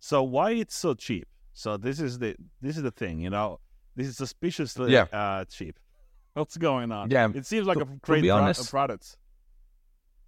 [0.00, 1.26] So why it's so cheap?
[1.52, 3.58] So this is the this is the thing, you know.
[3.96, 5.06] This is suspiciously Yeah.
[5.12, 5.76] uh, cheap.
[6.34, 7.10] What's going on?
[7.10, 9.16] Yeah, it seems like to- a to great be pro- honest- product.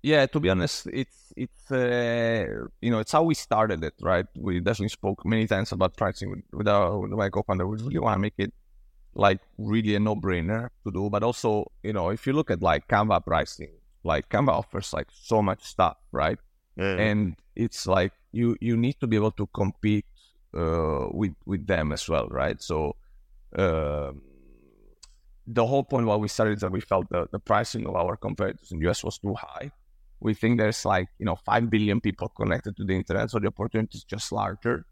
[0.03, 2.47] Yeah, to be honest, it's it's uh,
[2.81, 4.25] you know it's how we started it, right?
[4.35, 7.67] We definitely spoke many times about pricing with with, our, with my co-founder.
[7.67, 8.53] We really want to make it
[9.15, 12.89] like really a no-brainer to do, but also you know if you look at like
[12.89, 16.39] Canva pricing, like Canva offers like so much stuff, right?
[16.77, 20.07] And it's like you you need to be able to compete
[20.55, 22.61] uh, with with them as well, right?
[22.63, 22.97] So
[23.57, 24.23] um
[25.47, 28.17] the whole point why we started is that we felt the, the pricing of our
[28.17, 29.73] competitors in the US was too high.
[30.21, 33.31] We think there's like, you know, 5 billion people connected to the internet.
[33.31, 34.85] So the opportunity is just larger.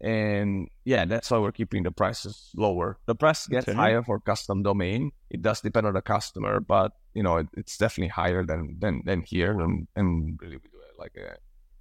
[0.00, 2.98] And yeah, that's why we're keeping the prices lower.
[3.06, 3.76] The price gets okay.
[3.76, 5.10] higher for custom domain.
[5.30, 9.02] It does depend on the customer, but you know, it, it's definitely higher than than
[9.04, 9.58] than here.
[9.58, 11.16] And, and really, we do like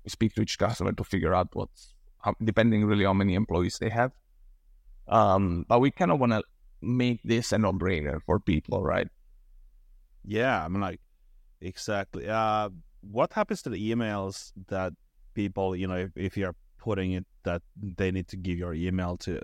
[0.04, 1.94] we speak to each customer to figure out what's
[2.44, 4.12] depending really how many employees they have.
[5.08, 6.44] Um, but we kind of want to
[6.82, 9.08] make this a no-brainer for people, right?
[10.26, 11.00] Yeah, I mean, like
[11.62, 12.28] exactly.
[12.28, 12.70] Uh,
[13.02, 14.94] what happens to the emails that
[15.34, 19.18] people, you know, if, if you're putting it that they need to give your email
[19.18, 19.40] to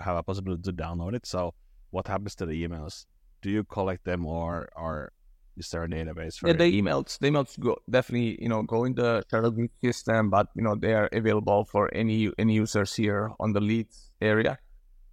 [0.00, 1.26] have a possibility to download it.
[1.26, 1.54] So
[1.90, 3.06] what happens to the emails?
[3.42, 5.12] Do you collect them or or
[5.56, 6.58] is there a database for yeah, it?
[6.58, 10.62] the emails the emails go definitely, you know, go in the ShareDocView system, but you
[10.62, 14.58] know, they are available for any any users here on the leads area.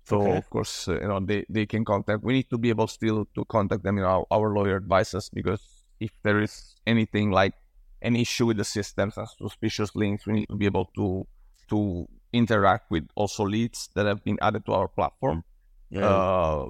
[0.03, 0.37] So okay.
[0.37, 2.23] of course, uh, you know, they, they can contact.
[2.23, 3.97] We need to be able still to contact them.
[3.97, 5.61] You know, our, our lawyer advises because
[5.99, 7.53] if there is anything like
[8.01, 11.27] an issue with the systems and suspicious links, we need to be able to
[11.69, 15.43] to interact with also leads that have been added to our platform.
[15.89, 16.07] Yeah.
[16.07, 16.69] Uh,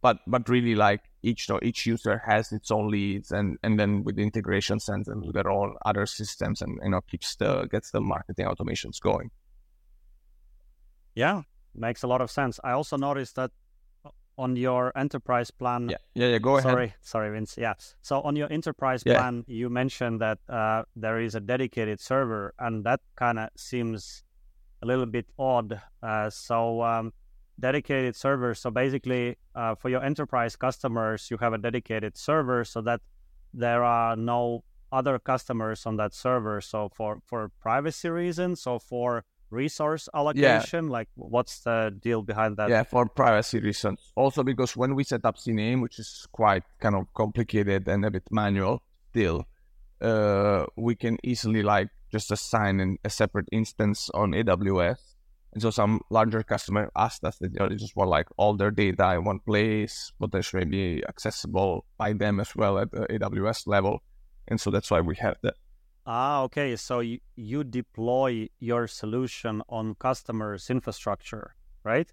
[0.00, 3.78] but but really like each you know, each user has its own leads and and
[3.78, 7.36] then with the integration sends them to their own other systems and you know keeps
[7.36, 9.30] the gets the marketing automations going.
[11.14, 11.42] Yeah,
[11.74, 12.60] makes a lot of sense.
[12.62, 13.50] I also noticed that
[14.38, 15.88] on your enterprise plan.
[15.88, 16.38] Yeah, yeah, yeah.
[16.38, 16.96] Go sorry, ahead.
[17.00, 17.56] Sorry, Vince.
[17.58, 17.74] Yeah.
[18.02, 19.18] So on your enterprise yeah.
[19.18, 24.22] plan, you mentioned that uh, there is a dedicated server, and that kind of seems
[24.80, 25.80] a little bit odd.
[26.02, 27.12] Uh, so um,
[27.58, 28.60] dedicated servers.
[28.60, 33.00] So basically, uh, for your enterprise customers, you have a dedicated server, so that
[33.52, 36.60] there are no other customers on that server.
[36.60, 40.86] So for for privacy reasons, so for resource allocation?
[40.86, 40.92] Yeah.
[40.92, 42.68] Like, what's the deal behind that?
[42.70, 44.12] Yeah, for privacy reasons.
[44.14, 48.10] Also, because when we set up CNAME, which is quite kind of complicated and a
[48.10, 49.44] bit manual still,
[50.00, 55.07] uh, we can easily like just assign an, a separate instance on AWS.
[55.58, 58.54] And so some larger customer asked us that you know, they just want like all
[58.54, 63.66] their data in one place, potentially be accessible by them as well at the AWS
[63.66, 63.98] level.
[64.46, 65.54] And so that's why we have that.
[66.06, 66.76] Ah, okay.
[66.76, 72.08] So you, you deploy your solution on customers' infrastructure, right?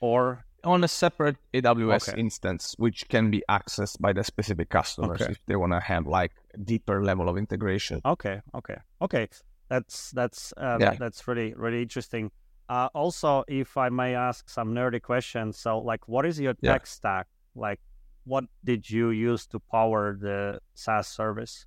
[0.00, 2.20] Or on a separate AWS okay.
[2.20, 5.30] instance, which can be accessed by the specific customers okay.
[5.30, 6.32] if they want to have like
[6.64, 8.00] deeper level of integration.
[8.04, 9.28] Okay, okay, okay.
[9.70, 10.94] That's that's um, yeah.
[10.98, 12.30] that's really really interesting.
[12.68, 16.82] Uh, also, if I may ask some nerdy questions, so like, what is your tech
[16.82, 16.84] yeah.
[16.84, 17.26] stack?
[17.54, 17.80] Like,
[18.24, 21.66] what did you use to power the SaaS service?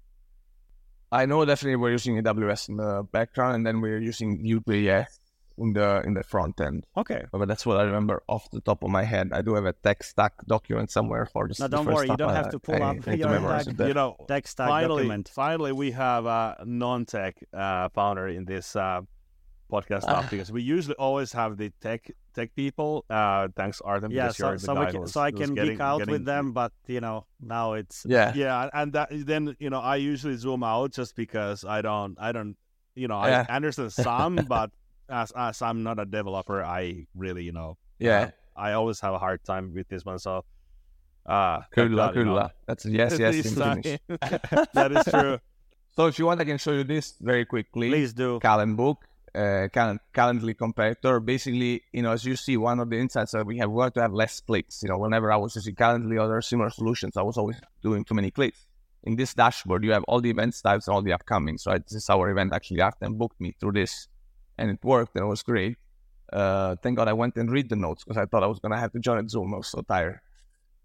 [1.12, 5.23] I know definitely we're using AWS in the background, and then we're using Vue.js
[5.58, 6.86] in the in the front end.
[6.98, 9.30] Okay, but that's what I remember off the top of my head.
[9.34, 11.60] I do have a tech stack document somewhere for this.
[11.60, 13.94] No, don't worry, you don't I, have to pull I, up I your tech, you
[13.94, 15.30] know, tech stack finally, document.
[15.34, 19.02] Finally, we have a non-tech uh, founder in this uh,
[19.72, 23.06] podcast stuff because we usually always have the tech tech people.
[23.10, 24.12] Uh, thanks, Artem.
[24.12, 26.12] Yeah, so, so, can, was, so, I can getting, geek out getting...
[26.12, 29.98] with them, but you know now it's yeah yeah, and that then you know I
[29.98, 32.58] usually zoom out just because I don't I don't
[32.96, 33.46] you know yeah.
[33.48, 34.72] I understand some, but
[35.10, 39.14] as as I'm not a developer, I really you know yeah uh, I always have
[39.14, 40.20] a hard time with this one.
[40.20, 40.46] So
[41.26, 42.54] uh luck, good luck.
[42.68, 43.44] That's yes, yes.
[44.74, 45.40] that is true.
[45.96, 47.90] So if you want, I can show you this very quickly.
[47.90, 48.40] Please do.
[48.40, 48.98] Calendbook
[49.36, 49.68] uh,
[50.14, 51.20] Calendly competitor.
[51.20, 53.96] Basically, you know, as you see, one of the insights that we have, we want
[53.96, 54.84] to have less clicks.
[54.84, 58.04] You know, whenever I was using Calendly or other similar solutions, I was always doing
[58.04, 58.66] too many clicks.
[59.04, 61.84] In this dashboard, you have all the events types and all the upcomings, right?
[61.84, 62.54] This is our event.
[62.54, 64.08] Actually, Artem booked me through this,
[64.58, 65.78] and it worked, and it was great.
[66.32, 68.80] Uh, thank God I went and read the notes because I thought I was gonna
[68.80, 69.54] have to join Zoom.
[69.54, 70.20] I was so tired.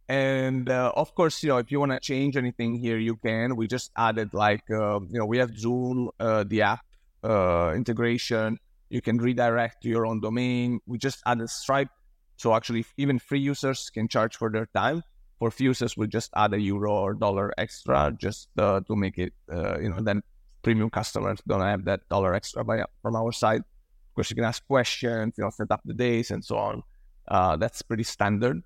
[0.09, 3.57] And uh, of course, you know, if you want to change anything here, you can.
[3.57, 6.81] We just added like, uh, you know, we have Zoom, uh, the app
[7.23, 8.59] uh, integration.
[8.89, 10.81] You can redirect to your own domain.
[10.87, 11.91] We just added Stripe.
[12.37, 15.03] So actually, even free users can charge for their time.
[15.39, 19.19] For free users, we just add a euro or dollar extra just uh, to make
[19.19, 20.23] it, you know, then
[20.69, 23.63] premium customers don't have that dollar extra by, from our side.
[24.09, 26.83] Of course, you can ask questions, you know, set up the days and so on.
[27.27, 28.63] Uh, that's pretty standard.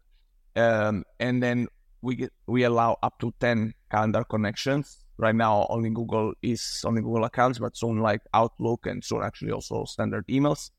[0.57, 1.69] Um, and then
[2.01, 7.03] we get, we allow up to 10 calendar connections right now only Google is only
[7.03, 10.71] Google accounts, but soon like Outlook and soon actually also standard emails.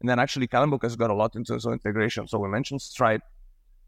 [0.00, 2.26] And then actually Calendbook has got a lot in terms of integration.
[2.26, 3.22] So we mentioned Stripe,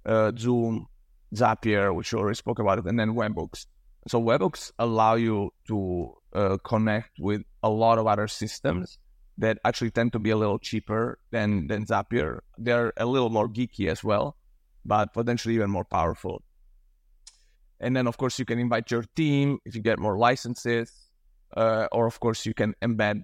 [0.06, 0.86] uh, Zoom,
[1.34, 3.66] Zapier, which we already spoke about it, and then webhooks.
[4.08, 8.98] So webhooks allow you to uh, connect with a lot of other systems
[9.36, 12.40] that actually tend to be a little cheaper than than Zapier.
[12.56, 14.36] They're a little more geeky as well,
[14.84, 16.42] but potentially even more powerful.
[17.80, 20.90] And then, of course, you can invite your team if you get more licenses,
[21.56, 23.22] uh, or of course, you can embed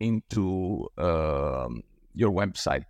[0.00, 1.82] into um,
[2.14, 2.84] your website.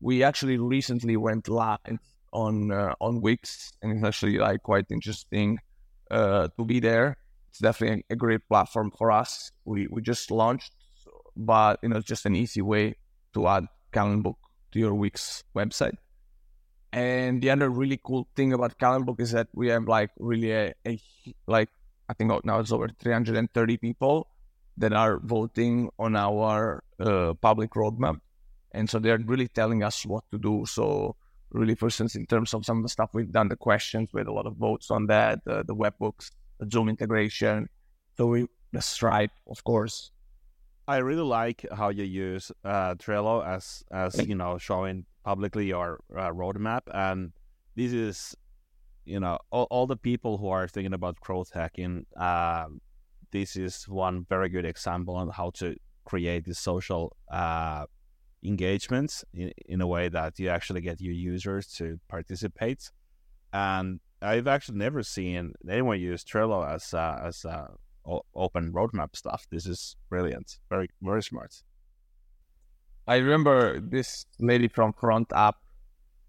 [0.00, 1.98] We actually recently went live
[2.32, 5.58] on uh, on Wix, and it's actually like quite interesting
[6.10, 7.16] uh, to be there.
[7.50, 9.50] It's definitely a great platform for us.
[9.64, 10.72] We we just launched,
[11.36, 12.96] but you know, it's just an easy way
[13.34, 14.36] to add Calendbook
[14.72, 15.96] to your Wix website.
[16.92, 20.74] And the other really cool thing about Calendbook is that we have like really a,
[20.86, 20.98] a
[21.46, 21.68] like
[22.08, 24.28] I think now it's over 330 people
[24.76, 28.20] that are voting on our uh, public roadmap,
[28.72, 30.64] and so they're really telling us what to do.
[30.66, 31.16] So
[31.50, 34.26] really, for instance, in terms of some of the stuff we've done, the questions with
[34.26, 37.68] a lot of votes on that, uh, the webhooks, the Zoom integration,
[38.16, 40.10] so we the Stripe, of course.
[40.88, 46.00] I really like how you use uh, Trello as as you know showing publicly your
[46.14, 47.32] uh, roadmap, and
[47.74, 48.36] this is
[49.04, 52.06] you know all, all the people who are thinking about growth hacking.
[52.16, 52.66] Uh,
[53.32, 57.16] this is one very good example on how to create these social
[58.46, 62.90] engagements in, in a way that you actually get your users to participate.
[63.52, 67.68] And I've actually never seen anyone use Trello as uh, as uh,
[68.34, 69.46] open roadmap stuff.
[69.50, 70.58] This is brilliant.
[70.70, 71.62] Very very smart.
[73.06, 75.56] I remember this lady from Front App.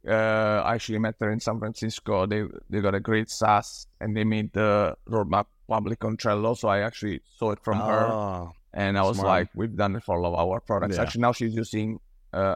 [0.08, 2.26] Uh, I actually met her in San Francisco.
[2.26, 6.58] They they got a great SaaS and they made the roadmap public on Trello.
[6.58, 9.28] So I actually saw it from oh, her, and I was smart.
[9.28, 11.04] like, "We've done it for all of our products." Yeah.
[11.04, 12.00] Actually, now she's using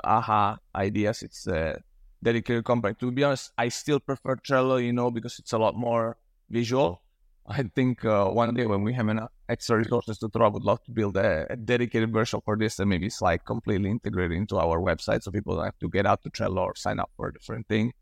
[0.04, 1.24] Aha Ideas.
[1.24, 1.82] It's a
[2.24, 2.96] dedicated company.
[3.00, 6.18] To be honest, I still prefer Trello, you know, because it's a lot more
[6.50, 7.02] visual.
[7.48, 10.64] I think uh, one day when we have enough extra resources to throw, I would
[10.64, 14.38] love to build a, a, dedicated version for this and maybe it's like completely integrated
[14.38, 17.10] into our website so people don't have to get out to Trello or sign up
[17.18, 17.94] for a different thing.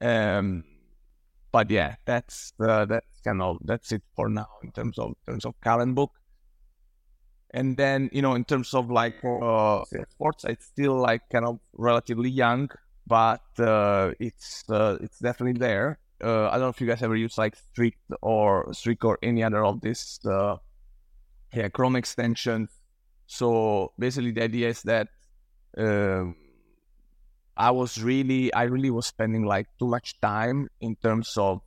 [0.00, 0.64] Um,
[1.52, 5.34] but yeah, that's uh, that's kind of that's it for now in terms of in
[5.34, 6.08] terms of Calendbook.
[7.54, 11.60] And then you know in terms of like uh, sports, it's still like kind of
[11.74, 12.70] relatively young,
[13.06, 17.16] but uh, it's uh, it's definitely there uh, I don't know if you guys ever
[17.16, 20.56] use like Streak or Streak or any other of this uh,
[21.52, 22.70] yeah Chrome extensions.
[23.26, 25.08] So basically, the idea is that
[25.76, 26.36] um,
[27.56, 31.62] I was really, I really was spending like too much time in terms of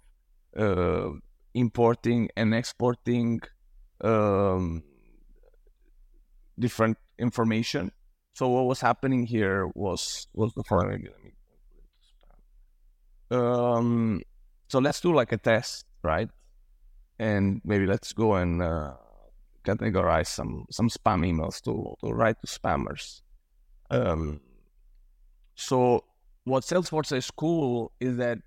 [0.56, 1.10] uh,
[1.54, 3.42] importing and exporting
[4.02, 4.84] um,
[6.60, 7.92] different information.
[8.34, 11.08] So what was happening here was was the following.
[13.32, 14.22] Um,
[14.68, 16.30] so let's do like a test, right?
[17.18, 18.94] And maybe let's go and uh,
[19.64, 23.22] categorize some some spam emails to, to write to spammers.
[23.90, 24.42] Um,
[25.56, 26.04] so
[26.44, 28.40] what Salesforza is cool is that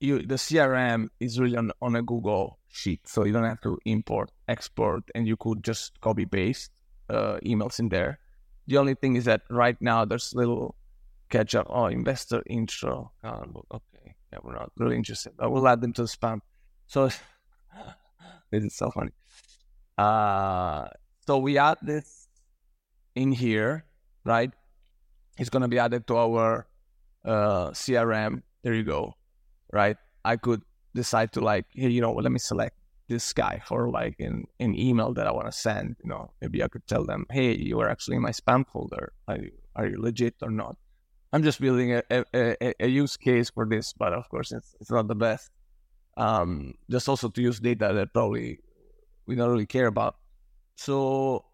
[0.00, 3.78] you the CRM is really on, on a Google sheet, so you don't have to
[3.84, 6.72] import, export, and you could just copy paste
[7.10, 8.18] uh, emails in there.
[8.66, 10.76] The only thing is that right now there's little
[11.28, 11.66] catch up.
[11.68, 13.12] Oh, investor intro.
[13.24, 15.32] Oh, okay, yeah, we're not really interested.
[15.38, 16.40] I will add them to the spam.
[16.86, 17.08] So
[18.50, 19.12] this is so funny.
[19.98, 20.86] Uh,
[21.26, 22.28] so we add this
[23.14, 23.84] in here,
[24.24, 24.50] right?
[25.38, 26.66] It's gonna be added to our
[27.24, 28.42] uh, CRM.
[28.62, 29.14] There you go,
[29.72, 29.96] right?
[30.24, 30.62] I could
[30.94, 32.76] decide to like, hey, you know, let me select
[33.10, 35.96] this guy for like an, an email that I want to send.
[36.02, 39.12] You know, maybe I could tell them, hey, you are actually in my spam folder.
[39.28, 40.76] Are you, are you legit or not?
[41.32, 44.90] I'm just building a, a, a, use case for this, but of course it's, it's
[44.90, 45.50] not the best.
[46.16, 48.60] Um, just also to use data that probably
[49.26, 50.16] we don't really care about.
[50.76, 51.44] So,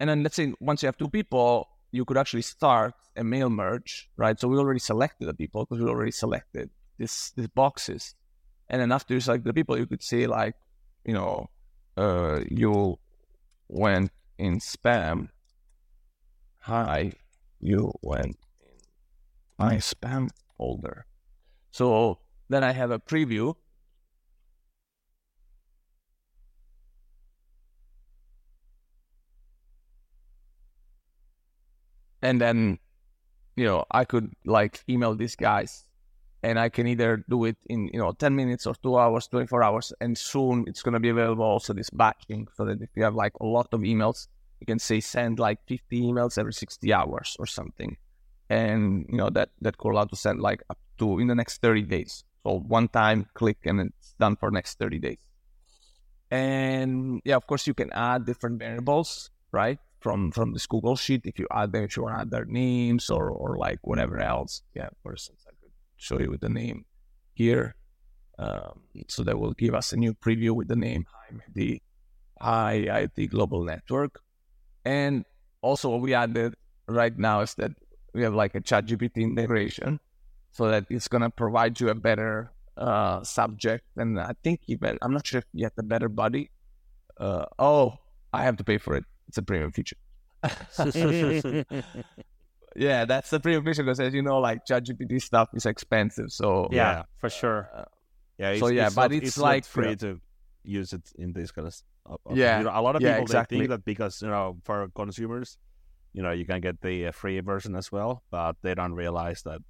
[0.00, 3.50] and then let's say once you have two people, you could actually start a mail
[3.50, 4.38] merge, right?
[4.38, 8.14] So we already selected the people because we already selected this these boxes,
[8.68, 10.54] and then after you select the people, you could say like,
[11.08, 11.48] you know,
[11.96, 12.98] uh, you
[13.66, 15.30] went in spam.
[16.58, 17.14] Hi,
[17.60, 18.76] you went in
[19.58, 20.28] my spam
[20.58, 21.06] folder.
[21.70, 22.18] So
[22.50, 23.54] then I have a preview.
[32.20, 32.80] And then,
[33.56, 35.87] you know, I could like email these guys
[36.42, 39.62] and I can either do it in, you know, 10 minutes or two hours, 24
[39.62, 39.92] hours.
[40.00, 43.14] And soon it's going to be available also this batching so that if you have
[43.14, 44.28] like a lot of emails,
[44.60, 47.96] you can say send like 50 emails every 60 hours or something.
[48.50, 51.60] And you know that that could allow to send like up to in the next
[51.60, 52.24] 30 days.
[52.44, 55.18] So one time click and it's done for next 30 days.
[56.30, 61.22] And yeah of course you can add different variables right from from this google sheet
[61.24, 64.18] if you add them if you want to add their names or or like whatever
[64.18, 64.62] else.
[64.74, 65.44] Yeah for instance
[65.98, 66.86] show you with the name
[67.34, 67.74] here.
[68.38, 71.06] Um, so that will give us a new preview with the name
[71.54, 71.82] the
[72.40, 74.20] IIT Global Network.
[74.84, 75.24] And
[75.60, 76.54] also what we added
[76.86, 77.72] right now is that
[78.14, 80.00] we have like a ChatGPT integration
[80.52, 83.84] so that it's going to provide you a better uh, subject.
[83.96, 86.50] And I think even, I'm not sure if yet a better body.
[87.18, 87.98] Uh, oh,
[88.32, 89.04] I have to pay for it.
[89.26, 89.96] It's a premium feature.
[92.76, 96.30] yeah, that's the premium feature because as you know, like ChatGPT stuff is expensive.
[96.30, 97.02] So yeah, yeah.
[97.18, 97.70] for sure.
[97.74, 97.84] Uh,
[98.38, 98.58] yeah.
[98.58, 100.20] so yeah, but not, it's, it's, like free to
[100.64, 101.74] use it in this kind of.
[101.74, 101.86] Stuff.
[102.32, 103.58] Yeah, you know, a lot of people yeah, exactly.
[103.58, 105.58] they think that because you know for consumers,
[106.12, 109.42] you know, you can get the uh, free version as well, but they don't realize
[109.42, 109.60] that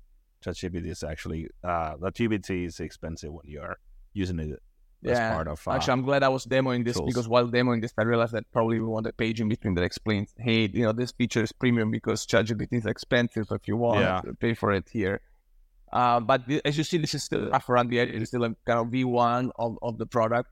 [0.44, 3.78] ChatGPT is actually uh, that GPT is expensive when you are
[4.12, 4.62] using it
[5.03, 5.32] yeah.
[5.32, 5.66] part of.
[5.66, 7.07] Uh, Actually, I'm glad I was demoing this tools.
[7.09, 9.84] because while demoing this, I realized that probably we want a page in between that
[9.84, 13.46] explains, hey, you know, this feature is premium because ChatGPT is expensive.
[13.49, 14.22] So if you want, yeah.
[14.40, 15.20] pay for it here.
[15.92, 18.11] Uh, but as you see, this is still rough around the edge.
[18.11, 20.51] It's still a kind of V1 of, of the product.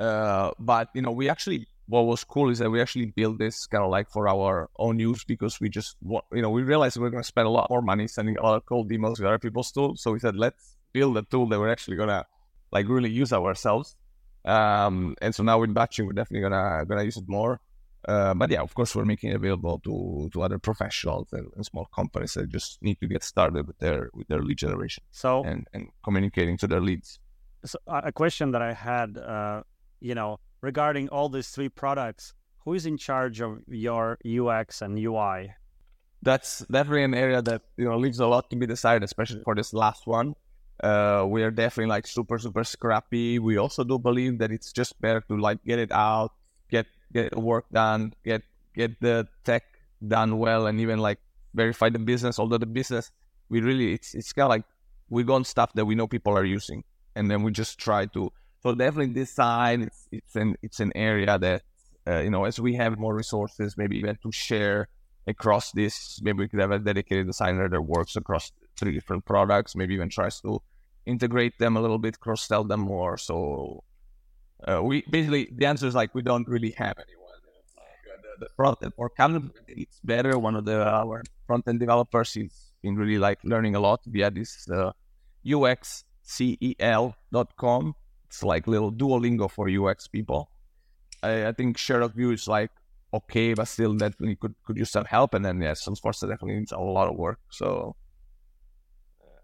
[0.00, 3.66] Uh, but, you know, we actually, what was cool is that we actually built this
[3.66, 5.96] kind of like for our own use because we just,
[6.32, 8.42] you know, we realized we are going to spend a lot more money sending a
[8.42, 10.02] lot of cold emails with other people's tools.
[10.02, 12.26] So we said, let's build a tool that we're actually going to
[12.72, 13.96] like really use ourselves.
[14.44, 17.60] Um, and so now in batching, we're definitely gonna gonna use it more.
[18.08, 21.64] Uh, but yeah, of course, we're making it available to to other professionals and, and,
[21.64, 25.04] small companies that just need to get started with their with their lead generation.
[25.12, 27.20] So and and communicating to their leads.
[27.64, 29.62] So a question that I had, uh,
[30.00, 34.98] you know, regarding all these three products, who is in charge of your UX and
[34.98, 35.54] UI?
[36.22, 39.54] That's definitely an area that you know leaves a lot to be decided, especially for
[39.54, 40.34] this last one.
[40.82, 43.38] Uh, we are definitely like super super scrappy.
[43.38, 46.32] We also do believe that it's just better to like get it out,
[46.70, 48.42] get get work done, get
[48.74, 49.62] get the tech
[50.06, 51.18] done well, and even like
[51.54, 52.38] verify the business.
[52.38, 53.10] Although the business,
[53.48, 54.64] we really it's it's kind of like
[55.08, 56.82] we go on stuff that we know people are using,
[57.14, 58.32] and then we just try to.
[58.62, 61.62] So definitely this side, it's it's an it's an area that
[62.08, 64.88] uh, you know as we have more resources, maybe even to share
[65.28, 66.20] across this.
[66.22, 69.76] Maybe we could have a dedicated designer that works across three different products.
[69.76, 70.60] Maybe even tries to
[71.06, 73.18] integrate them a little bit, cross sell them more.
[73.18, 73.84] So
[74.66, 77.18] uh, we basically the answer is like we don't really have anyone.
[78.22, 80.38] the, the front end for Camden, it's better.
[80.38, 84.30] One of the our front end developers is been really like learning a lot via
[84.30, 84.92] this uh,
[85.46, 85.94] uxcel.com.
[88.26, 90.50] It's like little Duolingo for UX people.
[91.22, 92.70] I, I think ShareDocView is like
[93.14, 95.34] okay, but still definitely could could use some help.
[95.34, 97.40] And then yeah, Salesforza definitely needs a lot of work.
[97.50, 97.96] So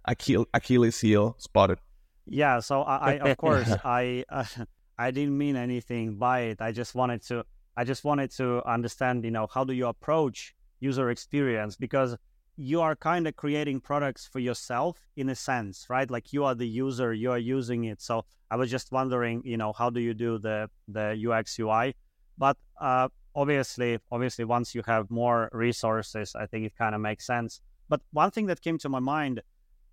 [0.08, 1.78] Achille, Achilles heel spotted.
[2.26, 4.44] Yeah, so I, I of course I uh,
[4.98, 6.60] I didn't mean anything by it.
[6.60, 7.44] I just wanted to
[7.76, 12.16] I just wanted to understand, you know, how do you approach user experience because
[12.56, 16.10] you are kind of creating products for yourself in a sense, right?
[16.10, 18.02] Like you are the user, you are using it.
[18.02, 21.94] So I was just wondering, you know, how do you do the the UX UI?
[22.36, 27.26] But uh, obviously, obviously, once you have more resources, I think it kind of makes
[27.26, 27.60] sense.
[27.88, 29.42] But one thing that came to my mind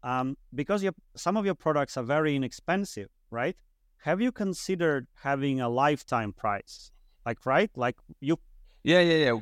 [0.06, 3.58] um, because your, some of your products are very inexpensive, right?
[4.04, 6.92] Have you considered having a lifetime price?
[7.26, 7.72] Like, right?
[7.76, 8.38] Like you.
[8.84, 9.40] Yeah, yeah, yeah.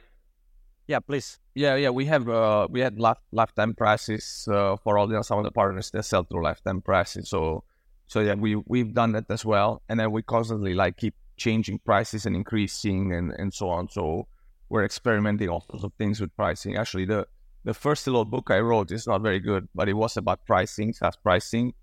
[0.87, 1.39] Yeah, please.
[1.53, 1.89] Yeah, yeah.
[1.89, 5.45] We have uh, we had life, lifetime prices uh, for all you know, some of
[5.45, 7.29] the partners that sell through lifetime prices.
[7.29, 7.63] So,
[8.07, 11.79] so yeah, we we've done that as well, and then we constantly like keep changing
[11.79, 13.89] prices and increasing and and so on.
[13.89, 14.27] So
[14.67, 16.75] we're experimenting all sorts of things with pricing.
[16.75, 17.27] Actually, the
[17.63, 20.93] the first little book I wrote is not very good, but it was about pricing,
[20.93, 21.73] SaaS pricing,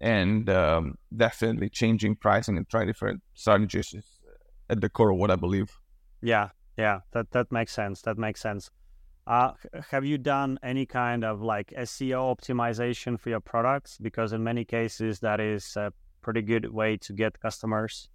[0.00, 4.04] and um, definitely changing pricing and trying different strategies is
[4.68, 5.78] at the core of what I believe.
[6.22, 8.02] Yeah, yeah, that that makes sense.
[8.02, 8.70] That makes sense.
[9.26, 9.52] Uh,
[9.90, 13.98] have you done any kind of like SEO optimization for your products?
[13.98, 18.08] Because in many cases, that is a pretty good way to get customers.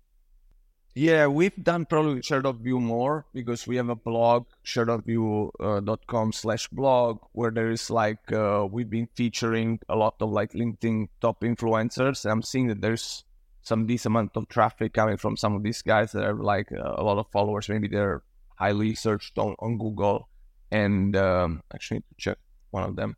[0.97, 7.19] Yeah, we've done probably ShareDocView more because we have a blog, sharedocview.com uh, slash blog,
[7.33, 12.25] where there is like, uh, we've been featuring a lot of like LinkedIn top influencers.
[12.25, 13.25] I'm seeing that there's
[13.61, 16.95] some decent amount of traffic coming from some of these guys that have like uh,
[16.95, 17.67] a lot of followers.
[17.67, 18.23] Maybe they're
[18.55, 20.29] highly searched on, on Google.
[20.71, 22.37] And um, actually, to check
[22.71, 23.17] one of them.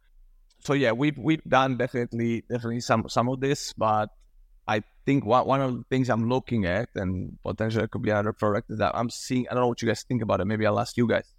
[0.62, 4.10] So yeah, we've we've done definitely definitely some some of this, but
[5.08, 8.68] think one, one of the things I'm looking at, and potentially could be another product,
[8.78, 10.46] that I'm seeing, I don't know what you guys think about it.
[10.46, 11.34] Maybe I'll ask you guys.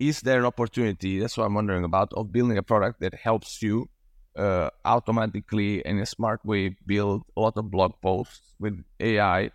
[0.00, 3.62] Is there an opportunity, that's what I'm wondering about, of building a product that helps
[3.62, 3.88] you
[4.36, 9.52] uh, automatically in a smart way build a lot of blog posts with AI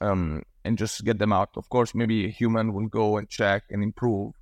[0.00, 1.50] um, and just get them out?
[1.56, 4.34] Of course, maybe a human will go and check and improve.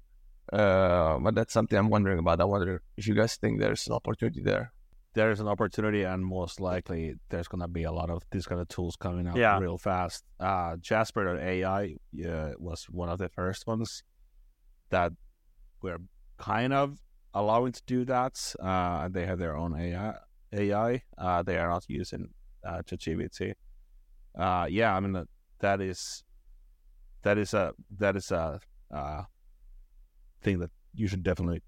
[0.51, 2.41] Uh, but that's something I'm wondering about.
[2.41, 4.73] I wonder if you guys think there's an opportunity there
[5.19, 8.69] there's an opportunity, and most likely there's gonna be a lot of these kind of
[8.69, 9.59] tools coming out Yeah.
[9.59, 10.23] real fast.
[10.39, 14.05] Uh, Jasper.ai uh, was one of the first ones
[14.91, 15.13] that
[15.83, 15.99] were
[16.37, 17.01] kind of
[17.35, 18.35] allowing to do that.
[18.61, 20.15] Uh, and they have their own AI.
[20.53, 21.03] AI.
[21.25, 22.29] Uh, they are not using
[22.65, 23.55] uh, ChatGPT.
[24.39, 25.27] Uh, yeah, I mean
[25.59, 26.23] that is
[27.23, 28.61] that is a that is a
[28.95, 29.23] uh,
[30.43, 31.63] thing that you should definitely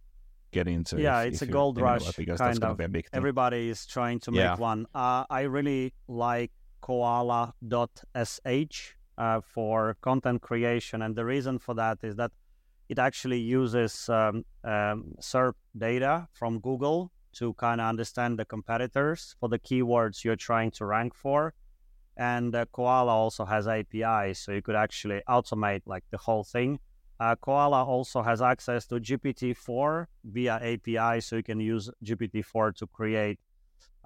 [0.50, 1.00] get into.
[1.00, 2.76] Yeah, if- it's if a gold rush, it, because kind that's of.
[2.78, 3.16] be a big thing.
[3.18, 4.50] Everybody is trying to Yeah.
[4.50, 4.86] make one.
[4.94, 11.02] Uh, I really like koala.sh uh, for content creation.
[11.02, 12.32] And the reason for that is that
[12.88, 19.36] it actually uses um, um, SERP data from Google to kind of understand the competitors
[19.38, 21.54] for the keywords you're trying to rank for.
[22.16, 26.80] And uh, Koala also has APIs, so you could actually automate like the whole thing.
[27.20, 32.86] Uh, Koala also has access to GPT-4 via API, so you can use GPT-4 to
[32.86, 33.38] create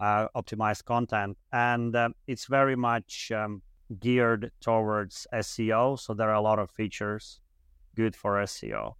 [0.00, 1.38] uh, optimized content.
[1.52, 3.62] And um, it's very much um,
[4.00, 7.40] geared towards SEO, so there are a lot of features
[7.94, 8.94] good for SEO.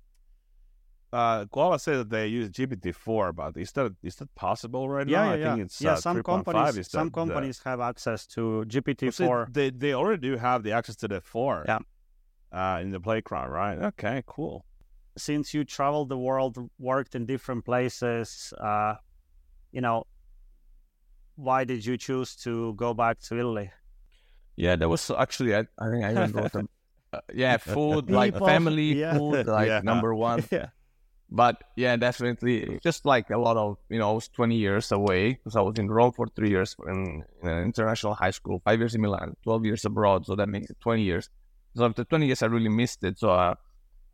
[1.12, 5.18] uh, Koala said that they use GPT-4, but is that is that possible right Yeah,
[5.18, 5.24] now?
[5.24, 5.54] yeah, I yeah.
[5.54, 5.92] think it's yeah.
[5.92, 9.52] uh, some 3.5 companies, some the- the- companies have access to Well, see, GPT-4.
[9.52, 11.64] they they already do have the access to the four.
[11.66, 11.78] Yeah.
[12.54, 13.78] Uh, in the playground, right?
[13.78, 14.64] Okay, cool.
[15.18, 18.94] Since you traveled the world, worked in different places, uh,
[19.72, 20.04] you know,
[21.34, 23.72] why did you choose to go back to Italy?
[24.54, 26.68] Yeah, that was actually I, I think I even wrote them.
[27.14, 29.16] Uh, yeah, food like family yeah.
[29.16, 29.80] food like Yeah.
[29.84, 30.42] number one.
[30.50, 30.70] yeah.
[31.30, 35.34] But yeah, definitely just like a lot of you know, I was 20 years away
[35.34, 38.80] because I was in Rome for three years in, in an international high school, five
[38.80, 41.30] years in Milan, 12 years abroad, so that makes it 20 years.
[41.76, 43.18] So after 20 years, I really missed it.
[43.18, 43.54] So uh,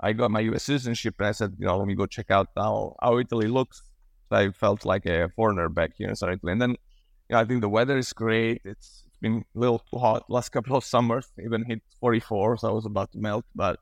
[0.01, 0.65] I got my U.S.
[0.65, 3.83] citizenship, and I said, you know, let me go check out how how Italy looks.
[4.29, 7.39] So I felt like a foreigner back here in South Italy, and then you know,
[7.39, 8.63] I think the weather is great.
[8.65, 12.73] It's been a little too hot last couple of summers, even hit 44, so I
[12.73, 13.45] was about to melt.
[13.55, 13.79] But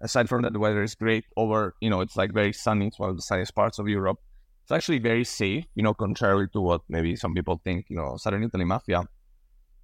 [0.00, 1.24] aside from that, the weather is great.
[1.36, 2.88] Over, you know, it's like very sunny.
[2.88, 4.18] It's one of the sunniest parts of Europe.
[4.62, 7.86] It's actually very safe, you know, contrary to what maybe some people think.
[7.88, 9.04] You know, Southern Italy mafia.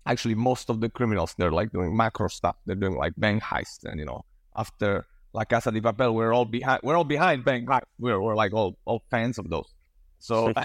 [0.07, 2.57] Actually, most of the criminals they're like doing macro stuff.
[2.67, 4.25] They're doing like bank heists, and you know,
[4.57, 6.81] after La Casa di Papel, we're all behind.
[6.83, 7.83] We're all behind bank heists.
[7.99, 9.73] We're we're like all all fans of those.
[10.19, 10.53] So.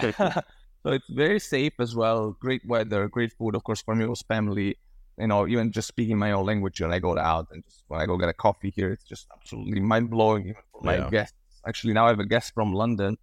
[0.86, 2.36] So it's very safe as well.
[2.38, 3.54] Great weather, great food.
[3.54, 4.76] Of course, for me, it was family.
[5.16, 8.02] You know, even just speaking my own language when I go out and just when
[8.02, 10.42] I go get a coffee here, it's just absolutely mind blowing.
[10.42, 11.08] Even for my Yeah.
[11.08, 11.38] guests.
[11.66, 13.16] Actually, now I have a guest from London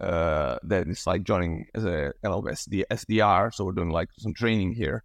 [0.00, 3.54] uh, that is like joining as a SD, SDR.
[3.54, 5.04] So we're doing like some training here,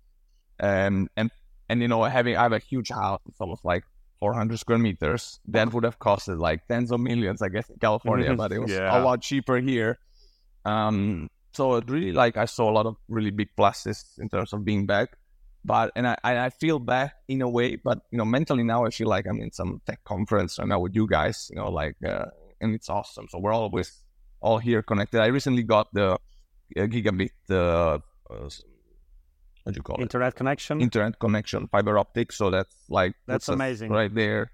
[0.59, 1.31] and and
[1.69, 3.21] and you know, having I have a huge house.
[3.27, 3.83] It's almost like
[4.19, 5.39] 400 square meters.
[5.47, 8.71] That would have costed like tens of millions, I guess, in California, but it was
[8.71, 8.97] Yeah.
[8.97, 9.97] a lot cheaper here.
[10.65, 14.53] Um, so it really like I saw a lot of really big pluses in terms
[14.53, 15.09] of being back.
[15.65, 18.85] But and I and I feel back in a way, but you know, mentally now
[18.85, 21.69] I feel like I'm in some tech conference right now with you guys, you know,
[21.69, 22.25] like uh,
[22.61, 23.27] and it's awesome.
[23.29, 23.91] So we're always
[24.41, 25.19] all here connected.
[25.21, 26.17] I recently got the uh,
[26.75, 27.99] gigabit uh,
[28.33, 28.49] uh,
[29.69, 30.01] what do you call it?
[30.01, 30.81] Internet connection.
[30.81, 32.31] Internet connection, fiber optic.
[32.31, 33.91] So that's like That's puts amazing.
[33.91, 34.51] right there.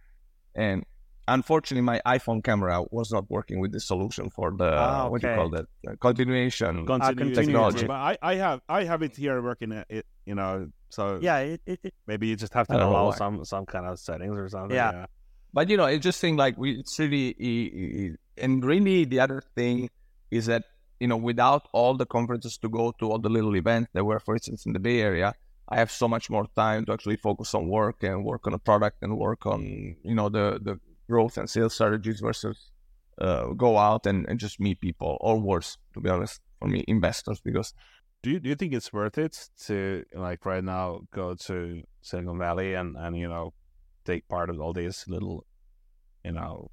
[0.54, 0.84] And
[1.28, 5.28] unfortunately, my iPhone camera was not working with the solution for the Ah, what do
[5.30, 6.86] you call that uh, continuation.
[6.86, 7.36] Continuity.
[7.36, 7.86] technology.
[7.88, 9.72] But I, I have I have it here working.
[9.72, 12.90] It, it you know, so yeah, it, it, it- maybe you just have to know
[12.92, 14.76] allow some some kind of settings or something.
[14.76, 15.08] Yeah.
[15.54, 19.90] But you know, it just seemed like we it's really and really the other thing
[20.32, 20.64] is that
[21.00, 24.20] you know without all the conferences to go to all the little events that were,
[24.20, 25.34] for instance, in the Bay Area,
[25.70, 28.60] I have so much more time to actually focus on work and work on a
[28.60, 29.62] product and work on
[30.04, 30.80] you know the the
[31.10, 32.72] growth and sales strategies versus
[33.22, 36.84] uh, go out and, and just meet people or worse, to be honest, for me,
[36.88, 37.74] investors because
[38.24, 42.40] Do you do you think it's worth it to like right now go to Silicon
[42.40, 43.54] Valley and and you know
[44.04, 45.46] take part of all these little
[46.24, 46.72] you know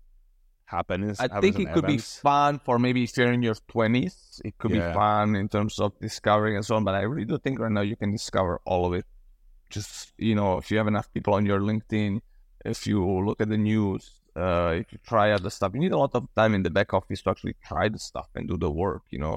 [0.76, 1.16] happenings?
[1.20, 4.40] I think it could be fun for maybe if you're in your 20s.
[4.44, 4.88] It could Yeah.
[4.88, 6.84] be fun in terms of discovering and so on.
[6.88, 9.06] But I really do think right now you can discover all of it.
[9.76, 12.20] Just, you know, if you have enough people on your LinkedIn,
[12.64, 14.02] if you look at the news,
[14.36, 16.70] uh, if you try out the stuff, you need a lot of time in the
[16.78, 19.36] back office to actually try the stuff and do the work, you know.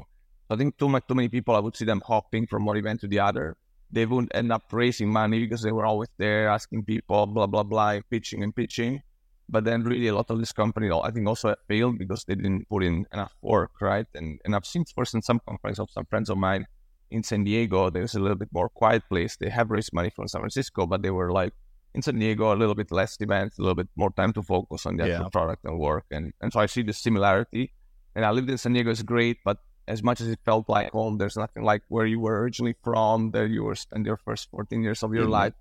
[0.50, 3.02] I think too much, too many people, I would see them hopping from one event
[3.02, 3.58] to the other.
[3.92, 7.64] They wouldn't end up raising money because they were always there asking people, blah, blah,
[7.64, 9.02] blah, pitching and pitching.
[9.48, 12.68] But then really a lot of this company, I think also failed because they didn't
[12.68, 14.08] put in enough work, right?
[14.16, 16.66] And and I've seen first in some companies of some friends of mine
[17.12, 19.38] in San Diego, there's a little bit more quiet place.
[19.38, 21.54] They have raised money from San Francisco, but they were like
[21.94, 24.86] in San Diego, a little bit less events, a little bit more time to focus
[24.86, 25.30] on the actual Yeah.
[25.30, 26.06] product and work.
[26.12, 27.72] And and so I see the similarity.
[28.16, 30.92] And I lived in San Diego, is great, but as much as it felt like
[30.92, 34.50] home, there's nothing like where you were originally from, that you were spend your first
[34.50, 35.32] 14 years of your mm-hmm.
[35.32, 35.54] life.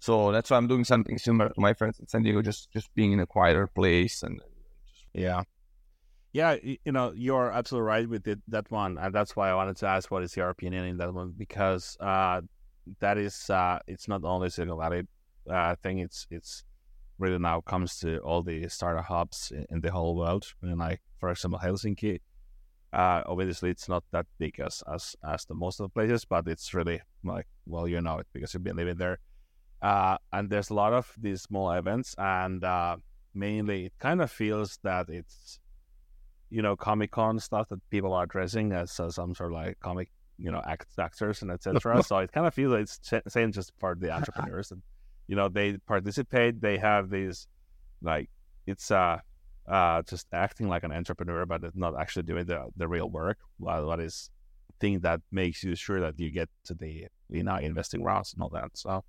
[0.00, 2.92] So that's why I'm doing something similar to my friends in San Diego, just just
[2.94, 4.40] being in a quieter place and.
[4.86, 5.06] Just...
[5.12, 5.42] Yeah,
[6.32, 9.76] yeah, you know, you're absolutely right with it, that one, and that's why I wanted
[9.78, 12.40] to ask what is your opinion in that one because uh,
[13.00, 15.02] that is uh, it's not only Valley
[15.50, 16.64] uh, thing; it's it's
[17.18, 20.46] really now comes to all the startup hubs in, in the whole world.
[20.62, 22.20] And like, for example, Helsinki.
[22.92, 26.46] Uh, obviously, it's not that big as, as as the most of the places, but
[26.48, 29.18] it's really like well, you know it because you've been living there.
[29.82, 32.96] Uh, and there's a lot of these small events, and uh,
[33.34, 35.58] mainly it kind of feels that it's
[36.50, 39.80] you know Comic Con stuff that people are dressing as uh, some sort of like
[39.80, 42.02] comic you know act, actors and etc.
[42.06, 44.82] so it kind of feels like it's saying just for the entrepreneurs and
[45.28, 46.60] you know they participate.
[46.60, 47.46] They have these
[48.02, 48.28] like
[48.66, 49.18] it's uh
[49.68, 53.38] uh just acting like an entrepreneur, but not actually doing the the real work.
[53.58, 54.30] What, what is
[54.80, 58.42] thing that makes you sure that you get to the you know investing rounds and
[58.42, 58.70] all that.
[58.74, 59.04] So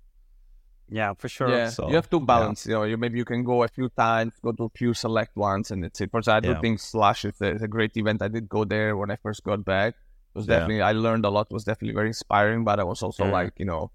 [0.92, 1.48] yeah, for sure.
[1.48, 2.66] Yeah, so, you have to balance.
[2.66, 2.70] Yeah.
[2.70, 5.34] You know, you maybe you can go a few times, go to a few select
[5.36, 6.10] ones, and it's it.
[6.10, 6.60] For example, I do yeah.
[6.60, 8.20] think Slush is a, is a, great event.
[8.20, 9.94] I did go there when I first got back.
[9.94, 10.88] It was definitely yeah.
[10.88, 11.46] I learned a lot.
[11.50, 12.64] It was definitely very inspiring.
[12.64, 13.90] But I was also like, you know,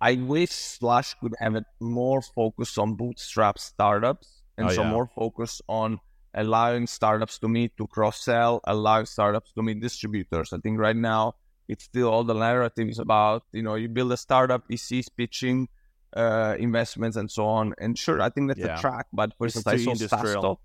[0.00, 5.06] I wish Slush could have it more focus on bootstrap startups and oh, so more
[5.06, 5.98] focus on
[6.34, 10.52] allowing startups to meet to cross sell, allowing startups to meet distributors.
[10.52, 11.34] I think right now
[11.68, 15.68] it's still all the narrative is about you know you build a startup, VCs pitching
[16.16, 17.74] uh, investments and so on.
[17.78, 18.78] And sure, I think that's yeah.
[18.78, 20.58] a track, but for instance, I saw SaaStock.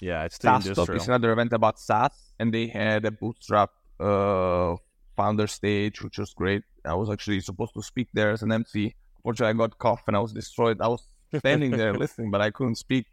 [0.00, 4.76] Yeah, it's too SaaStock is another event about SaaS, and they had a bootstrap uh,
[5.16, 6.62] founder stage, which was great.
[6.84, 8.94] I was actually supposed to speak there as an MC.
[9.16, 10.80] Unfortunately, I got cough and I was destroyed.
[10.80, 11.02] I was
[11.36, 13.06] standing there listening, but I couldn't speak.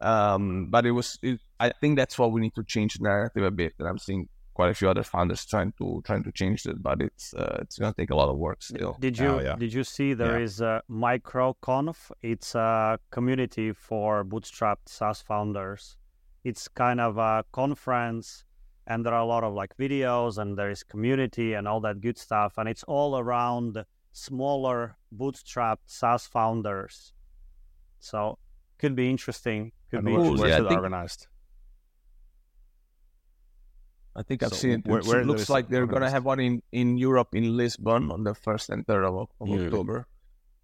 [0.00, 3.42] Um, but it was, it, I think that's what we need to change the narrative
[3.42, 3.72] a bit.
[3.78, 4.28] And I'm seeing
[4.58, 7.78] quite a few other founders trying to trying to change it, but it's uh, it's
[7.78, 8.96] gonna take a lot of work still.
[8.98, 9.54] Did you oh, yeah.
[9.54, 10.48] did you see there yeah.
[10.48, 11.98] is a MicroConf?
[12.32, 15.96] It's a community for bootstrapped SaaS founders.
[16.42, 18.26] It's kind of a conference,
[18.88, 22.00] and there are a lot of like videos, and there is community and all that
[22.00, 27.12] good stuff, and it's all around smaller bootstrapped SaaS founders.
[28.00, 28.38] So
[28.80, 29.70] could be interesting.
[29.90, 30.64] Could and be interesting.
[30.64, 31.28] Yeah, organized.
[34.18, 34.86] I think I've so seen it.
[34.86, 38.10] Where, where it looks like they're going to have one in, in Europe, in Lisbon,
[38.10, 39.66] on the 1st and 3rd of, of yeah.
[39.66, 40.06] October.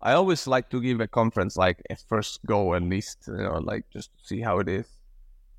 [0.03, 3.59] I always like to give a conference like a first go at least, you know,
[3.59, 4.87] like just to see how it is.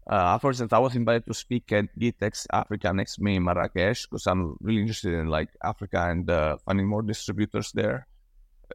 [0.07, 4.03] Uh, for instance, I was invited to speak at GITEX Africa next May in Marrakesh
[4.03, 8.07] because I'm really interested in like Africa and uh, finding more distributors there.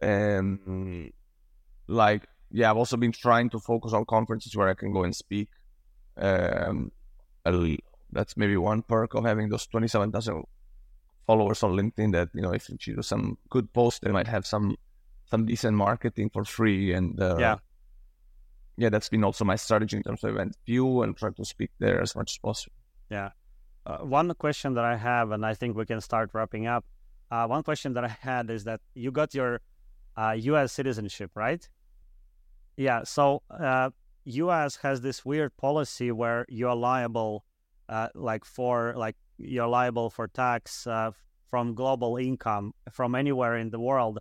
[0.00, 1.12] And
[1.86, 5.14] like, yeah, I've also been trying to focus on conferences where I can go and
[5.14, 5.50] speak.
[6.16, 6.90] Um,
[8.12, 10.44] that's maybe one perk of having those 27,000
[11.26, 14.46] followers on LinkedIn that, you know, if you do some good posts, they might have
[14.46, 14.76] some
[15.26, 16.92] some decent marketing for free.
[16.92, 17.56] And uh, yeah,
[18.76, 21.70] yeah, that's been also my strategy in terms of event view and try to speak
[21.78, 22.74] there as much as possible.
[23.10, 23.30] Yeah.
[23.86, 26.84] Uh, one question that I have, and I think we can start wrapping up.
[27.30, 29.60] Uh, one question that I had is that you got your
[30.16, 30.64] U.S.
[30.64, 31.66] Uh, citizenship, right?
[32.76, 33.04] Yeah.
[33.04, 33.42] So
[34.24, 34.76] U.S.
[34.76, 37.44] Uh, has this weird policy where you are liable
[37.90, 41.10] uh, like for like you're liable for tax uh,
[41.50, 44.20] from global income from anywhere in the world.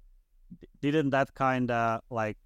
[0.82, 2.38] Didn't that kind of like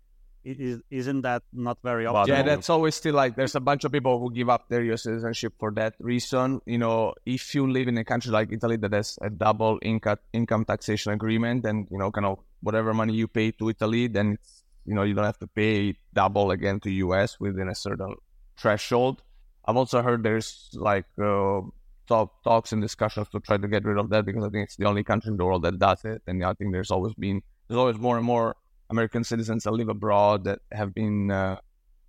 [0.43, 2.27] is, isn't that not very optimal?
[2.27, 5.03] Yeah, that's always still like there's a bunch of people who give up their US
[5.03, 6.59] citizenship for that reason.
[6.65, 10.17] You know, if you live in a country like Italy that has a double income
[10.33, 14.33] income taxation agreement, and you know, kind of whatever money you pay to Italy, then
[14.33, 18.15] it's you know you don't have to pay double again to US within a certain
[18.57, 19.23] threshold.
[19.65, 21.61] I've also heard there's like uh,
[22.07, 24.75] talk, talks and discussions to try to get rid of that because I think it's
[24.75, 26.21] the only country in the world that does it.
[26.27, 28.55] And I think there's always been there's always more and more
[28.89, 31.57] American citizens that live abroad that have been uh,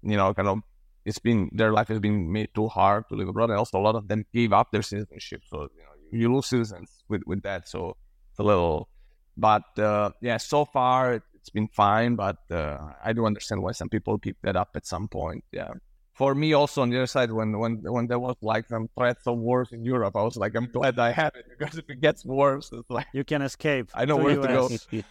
[0.02, 0.58] you know kind of
[1.04, 3.84] it's been their life has been made too hard to live abroad, and also a
[3.88, 5.42] lot of them gave up their citizenship.
[5.46, 7.68] So you know you lose citizens with with that.
[7.68, 7.96] So
[8.30, 8.88] it's a little,
[9.36, 12.16] but uh, yeah, so far it's been fine.
[12.16, 15.44] But uh, I do understand why some people keep that up at some point.
[15.52, 15.74] Yeah
[16.14, 19.26] for me also on the other side when when when there was like some threats
[19.26, 22.00] of wars in Europe, I was like, I'm glad I have it because if it
[22.00, 23.90] gets worse, it's like you can escape.
[23.94, 24.86] I know to where US.
[24.86, 25.02] to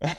[0.00, 0.10] go.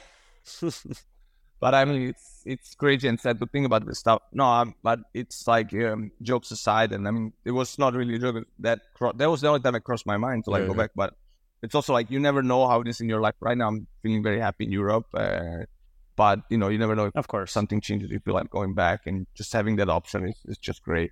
[1.59, 4.21] but I mean, it's it's crazy and sad to think about this stuff.
[4.31, 8.15] No, um, but it's like um, jokes aside, and I mean, it was not really
[8.15, 8.45] a joke.
[8.59, 10.73] That cro- that was the only time it crossed my mind to like yeah, go
[10.73, 10.83] yeah.
[10.83, 10.91] back.
[10.95, 11.15] But
[11.63, 13.35] it's also like you never know how it is in your life.
[13.39, 15.07] Right now, I'm feeling very happy in Europe.
[15.11, 15.65] Uh,
[16.19, 18.11] but you know, you never know if of course something changes.
[18.11, 21.11] You feel like going back, and just having that option is, is just great.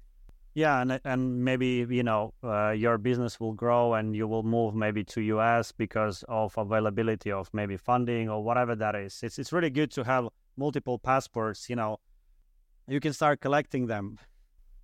[0.54, 4.76] Yeah, and and maybe you know uh, your business will grow and you will move
[4.76, 9.24] maybe to US because of availability of maybe funding or whatever that is.
[9.24, 10.28] It's it's really good to have
[10.58, 11.70] multiple passports.
[11.70, 12.02] You know,
[12.86, 14.18] you can start collecting them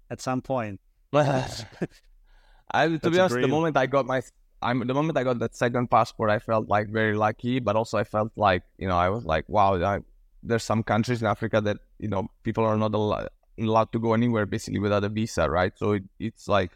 [0.09, 0.79] at some point.
[1.13, 4.21] I, to be honest, the moment I got my,
[4.61, 7.97] I'm the moment I got that second passport, I felt like very lucky, but also
[7.97, 9.99] I felt like you know I was like, wow, I,
[10.43, 13.29] there's some countries in Africa that you know people are not allowed,
[13.59, 15.73] allowed to go anywhere basically without a visa, right?
[15.77, 16.71] So it, it's like.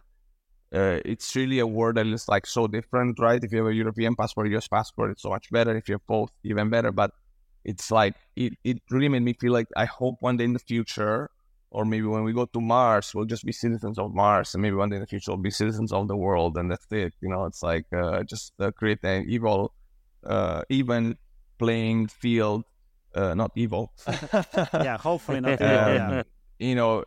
[0.75, 3.41] Uh, it's really a world that is like so different, right?
[3.41, 5.73] If you have a European passport, US passport, it's so much better.
[5.77, 6.91] If you have both, even better.
[6.91, 7.11] But
[7.63, 10.59] it's like it, it really made me feel like I hope one day in the
[10.59, 11.31] future
[11.71, 14.75] or maybe when we go to Mars, we'll just be citizens of Mars, and maybe
[14.75, 17.13] one day in the future we'll be citizens of the world, and that's it.
[17.21, 19.73] You know, it's like uh, just uh, create an evil,
[20.25, 21.17] uh, even
[21.59, 22.63] playing field,
[23.17, 23.91] uh, not evil.
[24.73, 25.53] yeah, hopefully not.
[25.53, 26.23] evil, yeah.
[26.59, 27.03] You know,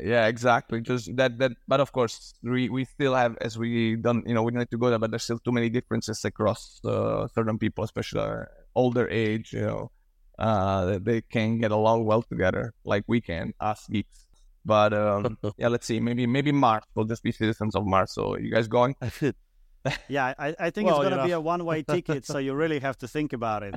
[0.00, 0.80] yeah, exactly.
[0.80, 4.22] Just that that, but of course we we still have as we done.
[4.24, 7.28] You know, we need to go there, but there's still too many differences across uh,
[7.34, 8.44] certain people, especially uh,
[8.74, 9.52] older age.
[9.52, 9.90] You know
[10.38, 14.26] uh, they can get along well together, like we can, us geeks.
[14.64, 16.00] But um, yeah, let's see.
[16.00, 18.12] Maybe maybe Mars will just be citizens of Mars.
[18.12, 18.94] So you guys going?
[20.08, 22.24] yeah, I, I think well, it's gonna be a one way ticket.
[22.24, 23.74] so you really have to think about it.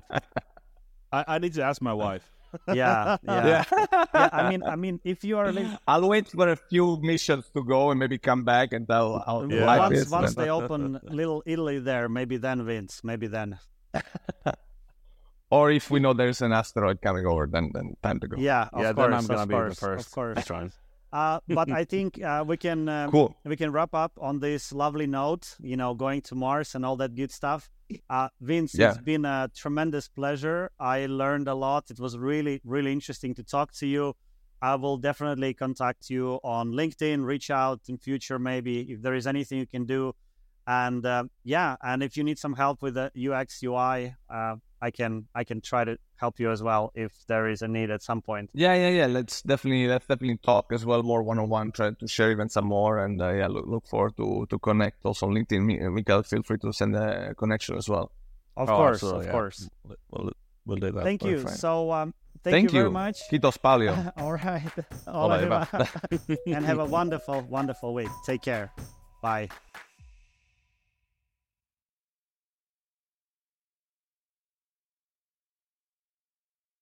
[1.11, 2.29] I, I need to ask my uh, wife.
[2.67, 3.85] Yeah, yeah, yeah.
[4.13, 4.29] yeah.
[4.33, 5.77] I mean, I mean, if you are, living...
[5.87, 9.23] I'll wait for a few missions to go and maybe come back and tell.
[9.25, 9.77] I'll yeah.
[9.77, 13.59] Once, once they open little Italy there, maybe then Vince, maybe then.
[15.51, 18.37] Or if we know there's an asteroid coming over, then then time to go.
[18.39, 18.93] Yeah, of yeah.
[18.93, 20.07] Course, then I'm gonna be course, the first.
[20.07, 20.45] Of course.
[20.45, 20.71] Trying.
[21.11, 23.35] Uh, but I think uh, we can um, cool.
[23.43, 25.55] we can wrap up on this lovely note.
[25.59, 27.69] You know, going to Mars and all that good stuff.
[28.09, 28.89] Uh, Vince, yeah.
[28.89, 30.71] it's been a tremendous pleasure.
[30.79, 31.91] I learned a lot.
[31.91, 34.15] It was really really interesting to talk to you.
[34.61, 37.25] I will definitely contact you on LinkedIn.
[37.25, 40.13] Reach out in future, maybe if there is anything you can do.
[40.67, 44.91] And uh, yeah, and if you need some help with the UX UI, uh, I
[44.91, 48.01] can I can try to help you as well if there is a need at
[48.01, 48.49] some point.
[48.53, 49.05] Yeah, yeah, yeah.
[49.05, 51.71] Let's definitely let's definitely talk as well more one on one.
[51.71, 55.05] Try to share even some more, and uh, yeah, look, look forward to to connect
[55.05, 55.93] also on LinkedIn.
[55.93, 58.11] Mikael, feel free to send a connection as well.
[58.57, 59.31] Of oh, course, of yeah.
[59.31, 59.69] course.
[60.09, 60.31] We'll,
[60.65, 61.03] we'll do that.
[61.03, 61.47] Thank you.
[61.47, 62.13] So um,
[62.43, 63.21] thank, thank you, you very much.
[63.31, 64.11] Kiitos paljon.
[64.17, 64.63] All right.
[65.07, 65.67] All right.
[66.47, 68.09] and have a wonderful, wonderful week.
[68.25, 68.71] Take care.
[69.21, 69.49] Bye.